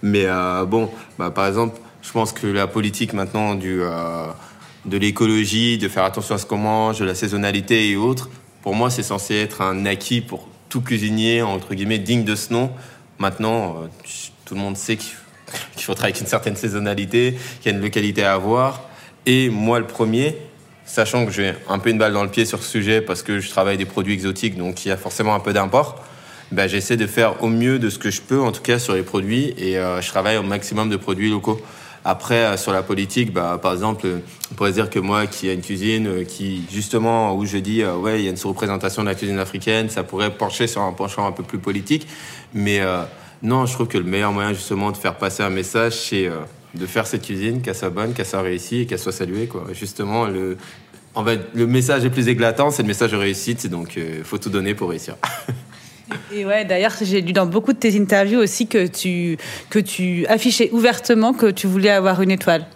Mais 0.03 0.27
bon, 0.69 0.89
bah, 1.19 1.31
par 1.31 1.49
exemple, 1.49 1.81
je 2.03 2.13
pense 2.13 2.33
que 2.33 2.47
la 2.47 2.69
politique 2.69 3.13
maintenant 3.15 3.57
de 3.57 4.97
l'écologie, 4.97 5.77
de 5.77 5.89
faire 5.89 6.05
attention 6.05 6.37
à 6.37 6.39
ce 6.39 6.47
qu'on 6.47 6.59
mange, 6.59 7.01
de 7.01 7.05
la 7.05 7.17
saisonnalité 7.17 7.91
et 7.91 7.97
autres, 7.97 8.31
pour 8.63 8.77
moi, 8.77 8.91
c'est 8.91 9.03
censé 9.03 9.35
être 9.35 9.61
un 9.61 9.87
acquis 9.87 10.21
pour 10.21 10.47
tout 10.69 10.81
cuisinier, 10.81 11.43
entre 11.43 11.75
guillemets, 11.75 11.99
digne 11.99 12.23
de 12.23 12.37
ce 12.37 12.53
nom. 12.53 12.71
Maintenant, 13.19 13.89
tout 14.45 14.55
le 14.55 14.61
monde 14.61 14.77
sait 14.77 14.97
qu'il 14.97 15.17
qu'il 15.75 15.85
faut 15.85 15.95
travailler 15.95 16.14
avec 16.14 16.21
une 16.21 16.28
certaine 16.28 16.57
saisonnalité, 16.57 17.37
qu'il 17.61 17.73
y 17.73 17.75
a 17.75 17.78
une 17.78 17.85
localité 17.85 18.25
à 18.25 18.35
avoir. 18.35 18.83
Et 19.26 19.50
moi, 19.50 19.78
le 19.78 19.87
premier, 19.87 20.37
sachant 20.85 21.26
que 21.26 21.33
j'ai 21.33 21.52
un 21.69 21.78
peu 21.78 21.90
une 21.90 21.99
balle 21.99 22.12
dans 22.12 22.23
le 22.23 22.31
pied 22.31 22.45
sur 22.45 22.62
ce 22.62 22.71
sujet 22.71 23.00
parce 23.00 23.23
que 23.23 23.40
je 23.40 23.49
travaille 23.50 23.76
des 23.76 23.85
produits 23.85 24.14
exotiques, 24.14 24.57
donc 24.57 24.85
il 24.85 24.88
y 24.88 24.90
a 24.90 24.97
forcément 24.97 25.35
un 25.35 25.40
peu 25.40 25.52
d'import, 25.52 26.02
ben, 26.50 26.67
j'essaie 26.67 26.97
de 26.97 27.07
faire 27.07 27.43
au 27.43 27.49
mieux 27.49 27.78
de 27.78 27.90
ce 27.90 27.99
que 27.99 28.11
je 28.11 28.23
peux, 28.23 28.40
en 28.40 28.52
tout 28.52 28.62
cas 28.62 28.78
sur 28.78 28.95
les 28.95 29.02
produits, 29.02 29.55
et 29.59 29.78
euh, 29.78 30.00
je 30.00 30.09
travaille 30.09 30.38
au 30.38 30.43
maximum 30.43 30.88
de 30.88 30.97
produits 30.97 31.28
locaux. 31.28 31.61
Après, 32.07 32.37
euh, 32.37 32.57
sur 32.57 32.73
la 32.73 32.83
politique, 32.83 33.35
bah, 33.35 33.59
par 33.61 33.75
exemple, 33.75 34.07
on 34.50 34.55
pourrait 34.55 34.73
dire 34.73 34.88
que 34.88 34.99
moi, 34.99 35.26
qui 35.26 35.50
a 35.50 35.52
une 35.52 35.61
cuisine, 35.61 36.07
euh, 36.07 36.25
qui 36.25 36.62
justement, 36.73 37.35
où 37.37 37.45
je 37.45 37.59
dis, 37.59 37.85
ouais, 37.85 38.21
il 38.21 38.25
y 38.25 38.28
a 38.28 38.31
une 38.31 38.38
sous-représentation 38.38 39.02
de 39.02 39.09
la 39.09 39.14
cuisine 39.14 39.38
africaine, 39.38 39.90
ça 39.90 40.05
pourrait 40.05 40.31
pencher 40.31 40.67
sur 40.67 40.81
un 40.81 40.93
penchant 40.95 41.26
un 41.26 41.33
peu 41.33 41.43
plus 41.43 41.59
politique. 41.59 42.09
Mais 42.55 42.81
non, 43.42 43.66
je 43.66 43.73
trouve 43.73 43.88
que 43.88 43.99
le 43.99 44.04
meilleur 44.04 44.33
moyen 44.33 44.52
justement 44.52 44.90
de 44.90 44.97
faire 44.97 45.16
passer 45.16 45.42
un 45.42 45.50
message, 45.50 45.95
c'est 45.95 46.26
euh, 46.26 46.40
de 46.75 46.87
faire 46.87 47.07
cette 47.07 47.23
cuisine, 47.23 47.62
qu'elle 47.62 47.75
soit 47.75 47.90
bonne, 47.90 48.12
qu'elle 48.12 48.26
soit 48.26 48.42
réussie 48.42 48.80
et 48.80 48.87
qu'elle 48.87 48.99
soit 48.99 49.12
saluée. 49.12 49.47
Quoi. 49.47 49.64
Justement, 49.73 50.26
le, 50.26 50.57
en 51.14 51.25
fait, 51.25 51.40
le 51.54 51.66
message 51.66 52.04
le 52.04 52.11
plus 52.11 52.28
éclatant, 52.28 52.71
c'est 52.71 52.83
le 52.83 52.88
message 52.88 53.12
de 53.12 53.16
réussite, 53.16 53.66
donc 53.68 53.97
il 53.97 54.25
faut 54.25 54.38
tout 54.38 54.50
donner 54.50 54.75
pour 54.75 54.90
réussir. 54.90 55.16
Et 56.33 56.47
ouais, 56.47 56.64
d'ailleurs, 56.64 56.95
j'ai 57.00 57.21
lu 57.21 57.33
dans 57.33 57.47
beaucoup 57.47 57.73
de 57.73 57.78
tes 57.78 57.99
interviews 57.99 58.38
aussi 58.38 58.66
que 58.66 58.87
tu, 58.87 59.37
que 59.71 59.78
tu 59.78 60.26
affichais 60.26 60.71
ouvertement 60.73 61.35
que 61.35 61.51
tu 61.51 61.66
voulais 61.66 61.90
avoir 61.90 62.22
une 62.22 62.31
étoile. 62.31 62.66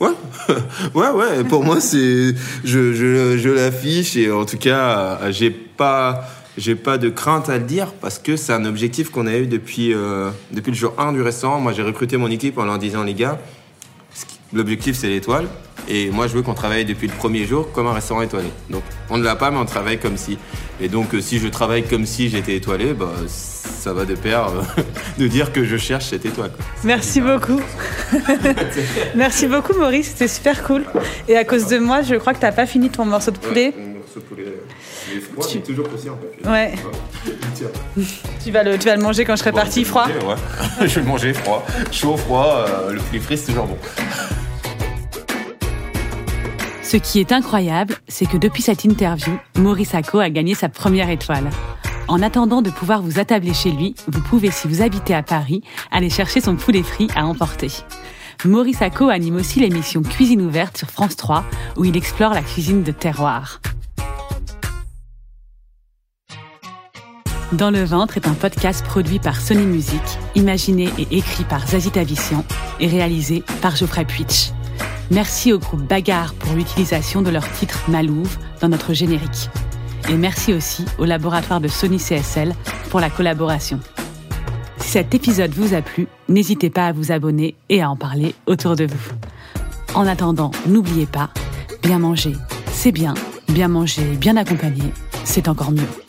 Ouais, 0.00 0.10
ouais, 0.94 1.10
ouais. 1.10 1.44
Pour 1.44 1.62
moi, 1.62 1.80
c'est, 1.80 2.34
je, 2.64 2.92
je, 2.92 3.38
je 3.38 3.48
l'affiche 3.50 4.16
et 4.16 4.30
en 4.30 4.44
tout 4.44 4.58
cas, 4.58 5.18
euh, 5.22 5.32
j'ai 5.32 5.50
pas, 5.50 6.24
j'ai 6.56 6.74
pas 6.74 6.98
de 6.98 7.08
crainte 7.08 7.48
à 7.48 7.58
le 7.58 7.64
dire 7.64 7.92
parce 8.00 8.18
que 8.18 8.36
c'est 8.36 8.52
un 8.52 8.64
objectif 8.64 9.10
qu'on 9.10 9.26
a 9.26 9.36
eu 9.36 9.46
depuis, 9.46 9.92
euh, 9.92 10.30
depuis 10.52 10.70
le 10.70 10.76
jour 10.76 10.94
1 10.98 11.12
du 11.12 11.22
restaurant. 11.22 11.60
Moi, 11.60 11.72
j'ai 11.72 11.82
recruté 11.82 12.16
mon 12.16 12.30
équipe 12.30 12.58
en 12.58 12.64
leur 12.64 12.78
disant, 12.78 13.02
les 13.02 13.14
gars, 13.14 13.38
l'objectif 14.52 14.96
c'est 14.96 15.08
l'étoile 15.08 15.46
et 15.88 16.10
moi, 16.10 16.26
je 16.26 16.34
veux 16.34 16.42
qu'on 16.42 16.54
travaille 16.54 16.84
depuis 16.84 17.08
le 17.08 17.12
premier 17.12 17.44
jour 17.44 17.70
comme 17.72 17.86
un 17.86 17.92
restaurant 17.92 18.22
étoilé. 18.22 18.48
Donc, 18.70 18.82
on 19.10 19.18
ne 19.18 19.24
l'a 19.24 19.36
pas, 19.36 19.50
mais 19.50 19.58
on 19.58 19.64
travaille 19.64 19.98
comme 19.98 20.16
si. 20.16 20.38
Et 20.80 20.88
donc, 20.88 21.14
euh, 21.14 21.20
si 21.20 21.38
je 21.38 21.48
travaille 21.48 21.84
comme 21.84 22.06
si 22.06 22.28
j'étais 22.28 22.56
étoilé, 22.56 22.94
bah, 22.94 23.12
ça 23.26 23.92
va 23.92 24.04
de 24.04 24.14
pair 24.14 24.46
euh, 24.48 24.82
de 25.18 25.26
dire 25.26 25.52
que 25.52 25.64
je 25.64 25.76
cherche 25.76 26.06
cette 26.06 26.24
étoile. 26.24 26.52
quoi. 26.52 26.64
Merci 26.84 27.20
beaucoup. 27.20 27.60
Merci 29.14 29.46
beaucoup, 29.46 29.74
Maurice. 29.74 30.08
C'était 30.08 30.28
super 30.28 30.64
cool. 30.64 30.84
Et 31.28 31.36
à 31.36 31.44
cause 31.44 31.66
de 31.66 31.78
moi, 31.78 32.02
je 32.02 32.14
crois 32.14 32.32
que 32.32 32.40
t'as 32.40 32.52
pas 32.52 32.66
fini 32.66 32.88
ton 32.88 33.04
morceau 33.04 33.30
de 33.30 33.38
poulet. 33.38 33.74
Poulet. 34.20 34.44
Il 35.10 35.18
est 35.18 35.20
froid, 35.20 35.46
Tu- 35.46 35.58
mais 35.58 35.62
toujours 35.64 35.88
précis 35.88 36.08
en 36.10 36.16
fait. 36.18 36.48
Ouais. 36.48 36.74
Tiens. 37.54 37.68
Tu 38.44 38.50
vas 38.50 38.62
le, 38.62 38.76
tu 38.78 38.84
vas 38.86 38.96
le 38.96 39.02
manger 39.02 39.24
quand 39.24 39.34
je 39.36 39.40
serai 39.40 39.52
Bon, 39.52 39.58
parti 39.58 39.80
je 39.80 39.84
vais 39.86 39.90
froid. 39.90 40.06
le 40.08 40.14
manger, 40.14 40.26
ouais. 40.26 40.36
je 40.88 40.94
vais 40.94 41.00
le 41.00 41.06
manger 41.06 41.32
froid. 41.34 41.64
Chaud, 41.90 42.16
froid, 42.16 42.66
euh, 42.68 42.92
le 42.92 43.00
plus 43.00 43.20
frit, 43.20 43.38
c'est 43.38 43.46
toujours 43.52 43.66
bon. 43.66 43.78
Ce 46.82 46.96
qui 46.98 47.18
est 47.20 47.32
incroyable, 47.32 47.96
c'est 48.08 48.26
que 48.26 48.36
depuis 48.36 48.62
cette 48.62 48.84
interview, 48.84 49.32
Maurice 49.58 49.94
Acco 49.94 50.18
a 50.20 50.30
gagné 50.30 50.54
sa 50.54 50.68
première 50.68 51.08
étoile. 51.10 51.48
En 52.06 52.22
attendant 52.22 52.60
de 52.62 52.70
pouvoir 52.70 53.00
vous 53.02 53.18
attabler 53.18 53.54
chez 53.54 53.70
lui, 53.70 53.94
vous 54.06 54.20
pouvez, 54.20 54.50
si 54.50 54.68
vous 54.68 54.82
habitez 54.82 55.14
à 55.14 55.22
Paris, 55.22 55.62
aller 55.90 56.10
chercher 56.10 56.40
son 56.42 56.54
poulet 56.54 56.82
frit 56.82 57.08
à 57.16 57.24
emporter. 57.26 57.68
Maurice 58.44 58.82
Acco 58.82 59.08
anime 59.08 59.36
aussi 59.36 59.60
l'émission 59.60 60.02
Cuisine 60.02 60.42
ouverte 60.42 60.76
sur 60.76 60.90
France 60.90 61.16
3, 61.16 61.44
où 61.78 61.84
il 61.86 61.96
explore 61.96 62.34
la 62.34 62.42
cuisine 62.42 62.82
de 62.82 62.92
terroir. 62.92 63.60
Dans 67.58 67.70
le 67.70 67.84
ventre 67.84 68.16
est 68.16 68.26
un 68.26 68.34
podcast 68.34 68.84
produit 68.84 69.20
par 69.20 69.40
Sony 69.40 69.64
Music, 69.64 70.02
imaginé 70.34 70.88
et 70.98 71.18
écrit 71.18 71.44
par 71.44 71.64
Zazie 71.68 71.92
Tavissian 71.92 72.44
et 72.80 72.88
réalisé 72.88 73.44
par 73.62 73.76
Geoffrey 73.76 74.04
Puitch. 74.04 74.50
Merci 75.12 75.52
au 75.52 75.60
groupe 75.60 75.82
Bagarre 75.82 76.34
pour 76.34 76.54
l'utilisation 76.54 77.22
de 77.22 77.30
leur 77.30 77.48
titre 77.52 77.78
Malouve 77.86 78.38
dans 78.60 78.68
notre 78.68 78.92
générique. 78.92 79.50
Et 80.10 80.16
merci 80.16 80.52
aussi 80.52 80.84
au 80.98 81.04
laboratoire 81.04 81.60
de 81.60 81.68
Sony 81.68 81.98
CSL 81.98 82.54
pour 82.90 82.98
la 82.98 83.08
collaboration. 83.08 83.78
Si 84.78 84.88
cet 84.88 85.14
épisode 85.14 85.52
vous 85.52 85.74
a 85.74 85.80
plu, 85.80 86.08
n'hésitez 86.28 86.70
pas 86.70 86.88
à 86.88 86.92
vous 86.92 87.12
abonner 87.12 87.54
et 87.68 87.82
à 87.82 87.88
en 87.88 87.94
parler 87.94 88.34
autour 88.46 88.74
de 88.74 88.86
vous. 88.86 89.12
En 89.94 90.08
attendant, 90.08 90.50
n'oubliez 90.66 91.06
pas, 91.06 91.30
bien 91.84 92.00
manger, 92.00 92.32
c'est 92.72 92.90
bien, 92.90 93.14
bien 93.46 93.68
manger, 93.68 94.16
bien 94.16 94.36
accompagné, 94.36 94.92
c'est 95.22 95.46
encore 95.46 95.70
mieux. 95.70 96.03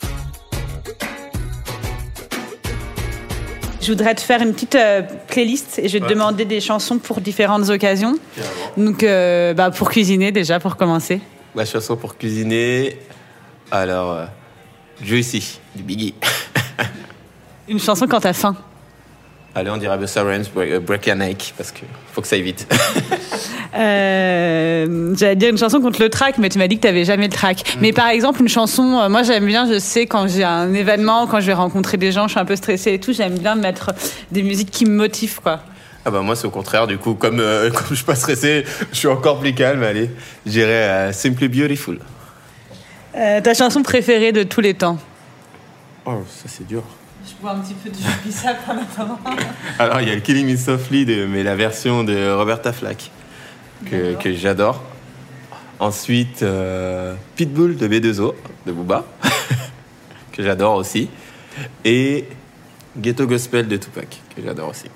Je 3.86 3.92
voudrais 3.92 4.16
te 4.16 4.20
faire 4.20 4.42
une 4.42 4.52
petite 4.52 4.74
euh, 4.74 5.02
playlist 5.28 5.78
et 5.78 5.86
je 5.86 5.92
vais 5.92 6.00
te 6.00 6.06
Ouais. 6.06 6.10
demander 6.14 6.44
des 6.44 6.60
chansons 6.60 6.98
pour 6.98 7.20
différentes 7.20 7.68
occasions. 7.68 8.18
Donc, 8.76 9.04
euh, 9.04 9.54
bah, 9.54 9.70
pour 9.70 9.90
cuisiner 9.90 10.32
déjà, 10.32 10.58
pour 10.58 10.76
commencer. 10.76 11.20
La 11.54 11.64
chanson 11.64 11.94
pour 11.96 12.18
cuisiner. 12.18 12.98
Alors, 13.70 14.10
euh, 14.10 14.24
Juicy, 15.00 15.60
du 15.76 15.84
Biggie. 15.84 16.14
Une 17.68 17.78
chanson 17.78 18.08
quand 18.08 18.18
t'as 18.18 18.32
faim. 18.32 18.56
Allez, 19.56 19.70
on 19.70 19.78
dirait 19.78 19.96
Busta 19.96 20.22
Rhymes, 20.22 20.44
Break, 20.54 21.06
Your 21.06 21.16
Neck, 21.16 21.54
parce 21.56 21.72
que 21.72 21.80
faut 22.12 22.20
que 22.20 22.28
ça 22.28 22.36
aille 22.36 22.42
vite. 22.42 22.68
Euh, 23.74 25.14
J'allais 25.14 25.36
dire 25.36 25.50
une 25.50 25.58
chanson 25.58 25.82
contre 25.82 26.00
le 26.00 26.08
track, 26.08 26.38
mais 26.38 26.48
tu 26.48 26.56
m'as 26.56 26.66
dit 26.66 26.76
que 26.76 26.82
t'avais 26.82 27.04
jamais 27.04 27.26
le 27.26 27.32
track. 27.32 27.76
Mais 27.82 27.92
par 27.92 28.08
exemple, 28.08 28.40
une 28.40 28.48
chanson, 28.48 28.98
euh, 28.98 29.10
moi 29.10 29.22
j'aime 29.22 29.44
bien, 29.44 29.70
je 29.70 29.78
sais, 29.78 30.06
quand 30.06 30.28
j'ai 30.28 30.44
un 30.44 30.72
événement, 30.72 31.26
quand 31.26 31.40
je 31.40 31.46
vais 31.48 31.52
rencontrer 31.52 31.98
des 31.98 32.10
gens, 32.10 32.26
je 32.26 32.30
suis 32.32 32.40
un 32.40 32.46
peu 32.46 32.56
stressée 32.56 32.94
et 32.94 33.00
tout, 33.00 33.12
j'aime 33.12 33.38
bien 33.38 33.54
mettre 33.54 33.92
des 34.32 34.42
musiques 34.42 34.70
qui 34.70 34.86
me 34.86 34.96
motivent, 34.96 35.40
quoi. 35.42 35.60
ah 36.06 36.10
bah 36.10 36.22
moi, 36.22 36.34
c'est 36.36 36.46
au 36.46 36.50
contraire, 36.50 36.86
du 36.86 36.96
coup, 36.96 37.12
comme, 37.14 37.38
euh, 37.38 37.70
comme 37.74 37.88
je 37.90 37.96
suis 37.96 38.04
pas 38.04 38.14
stressé, 38.14 38.64
je 38.92 38.96
suis 38.96 39.08
encore 39.08 39.40
plus 39.40 39.52
calme, 39.52 39.82
allez. 39.82 40.10
J'irai 40.46 40.70
euh, 40.70 41.12
Simply 41.12 41.48
Beautiful. 41.48 41.98
Euh, 43.14 43.42
ta 43.42 43.52
chanson 43.52 43.82
préférée 43.82 44.32
de 44.32 44.42
tous 44.42 44.62
les 44.62 44.72
temps? 44.72 44.96
Oh, 46.06 46.22
ça 46.30 46.44
c'est 46.46 46.66
dur. 46.66 46.82
Je 47.26 47.42
bois 47.42 47.52
un 47.52 47.58
petit 47.58 47.74
peu 47.74 47.90
de 47.90 47.96
bissap 48.24 48.56
en 48.68 48.78
attendant. 48.78 49.18
Alors, 49.80 50.00
il 50.00 50.08
y 50.08 50.10
a 50.12 50.14
le 50.14 50.20
Killing 50.20 50.48
Me 50.48 50.56
Softly, 50.56 51.04
de, 51.04 51.26
mais 51.26 51.42
la 51.42 51.56
version 51.56 52.04
de 52.04 52.30
Roberta 52.30 52.72
Flack, 52.72 53.10
que, 53.90 54.14
que 54.14 54.32
j'adore. 54.32 54.80
Ensuite, 55.80 56.42
euh, 56.42 57.14
Pitbull 57.34 57.76
de 57.76 57.88
B2O, 57.88 58.34
de 58.66 58.72
Booba, 58.72 59.04
que 60.32 60.42
j'adore 60.42 60.76
aussi. 60.76 61.10
Et 61.84 62.28
Ghetto 62.96 63.26
Gospel 63.26 63.66
de 63.66 63.76
Tupac, 63.76 64.20
que 64.34 64.42
j'adore 64.42 64.68
aussi. 64.68 64.86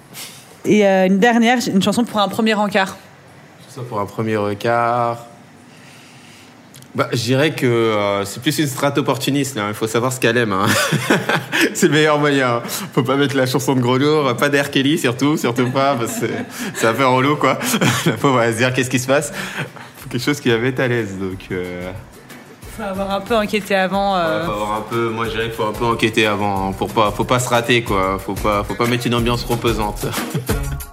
Et 0.64 0.86
euh, 0.86 1.06
une 1.06 1.18
dernière, 1.18 1.58
une 1.66 1.82
chanson 1.82 2.04
pour 2.04 2.20
un 2.20 2.28
premier 2.28 2.54
encart. 2.54 2.96
Ça 3.68 3.82
pour 3.82 4.00
un 4.00 4.06
premier 4.06 4.36
regard. 4.36 5.26
Bah, 6.94 7.08
je 7.12 7.18
dirais 7.22 7.52
que 7.52 7.66
euh, 7.66 8.24
c'est 8.24 8.42
plus 8.42 8.58
une 8.58 8.66
strat 8.66 8.92
opportuniste. 8.98 9.54
là. 9.54 9.66
Il 9.68 9.74
faut 9.74 9.86
savoir 9.86 10.12
ce 10.12 10.18
qu'elle 10.18 10.36
aime. 10.36 10.52
hein. 10.52 10.66
c'est 11.74 11.86
le 11.86 11.92
meilleur 11.92 12.18
moyen. 12.18 12.62
Faut 12.92 13.04
pas 13.04 13.14
mettre 13.16 13.36
la 13.36 13.46
chanson 13.46 13.74
de 13.74 13.80
gros 13.80 13.96
lourd, 13.96 14.34
pas 14.36 14.48
d'Air 14.48 14.70
Kelly 14.72 14.98
surtout, 14.98 15.36
surtout 15.36 15.70
pas, 15.70 15.94
parce 15.94 16.14
que 16.18 16.26
c'est- 16.26 16.44
c'est 16.74 16.86
un 16.88 16.92
peu 16.94 17.06
relou 17.06 17.36
quoi. 17.36 17.58
La 18.06 18.12
pauvre 18.12 18.38
va 18.38 18.50
se 18.52 18.56
dire 18.58 18.72
qu'est-ce 18.74 18.90
qui 18.90 18.98
se 18.98 19.06
passe? 19.06 19.32
Faut 19.98 20.08
quelque 20.08 20.24
chose 20.24 20.40
qui 20.40 20.48
la 20.48 20.58
mette 20.58 20.80
à 20.80 20.88
l'aise. 20.88 21.16
Donc, 21.16 21.38
euh, 21.52 21.92
Faut 22.76 22.82
avoir 22.82 23.10
un 23.12 23.20
peu 23.20 23.36
enquêté 23.36 23.76
avant. 23.76 24.16
euh. 24.16 24.40
ouais, 24.40 24.46
faut 24.46 24.52
avoir 24.52 24.72
un 24.78 24.84
peu. 24.90 25.08
Moi, 25.10 25.26
je 25.26 25.30
dirais 25.30 25.44
qu'il 25.44 25.52
faut 25.54 25.66
un 25.66 25.72
peu 25.72 25.84
enquêter 25.84 26.26
avant, 26.26 26.70
hein, 26.70 26.72
pour 26.76 26.88
pas, 26.92 27.12
faut 27.12 27.22
pas 27.24 27.38
se 27.38 27.48
rater 27.48 27.82
quoi. 27.84 28.18
Faut 28.18 28.34
pas, 28.34 28.64
faut 28.64 28.74
pas 28.74 28.86
mettre 28.86 29.06
une 29.06 29.14
ambiance 29.14 29.42
trop 29.44 29.54
pesante. 29.56 30.06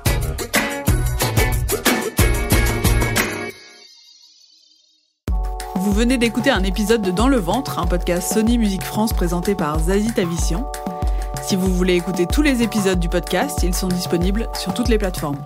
Vous 5.98 6.04
venez 6.04 6.20
d'écouter 6.20 6.52
un 6.52 6.62
épisode 6.62 7.02
de 7.02 7.10
Dans 7.10 7.28
le 7.28 7.38
ventre, 7.38 7.80
un 7.80 7.88
podcast 7.88 8.32
Sony 8.32 8.60
Musique 8.60 8.84
France 8.84 9.14
présenté 9.14 9.56
par 9.56 9.80
Zazie 9.80 10.14
Tavissian. 10.14 10.72
Si 11.42 11.56
vous 11.56 11.74
voulez 11.74 11.96
écouter 11.96 12.28
tous 12.28 12.44
les 12.44 12.62
épisodes 12.62 13.00
du 13.00 13.10
podcast, 13.10 13.64
ils 13.64 13.74
sont 13.74 13.88
disponibles 13.88 14.48
sur 14.54 14.76
toutes 14.76 14.90
les 14.90 15.00
plateformes. 15.00 15.44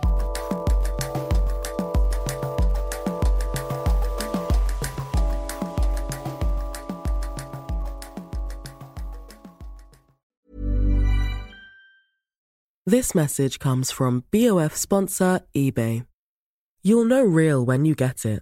This 12.85 13.15
message 13.15 13.57
comes 13.57 13.89
from 13.89 14.23
BOF 14.33 14.75
sponsor 14.75 15.39
eBay. 15.55 16.03
You'll 16.83 17.05
know 17.05 17.23
real 17.23 17.63
when 17.63 17.85
you 17.85 17.95
get 17.95 18.25
it. 18.25 18.41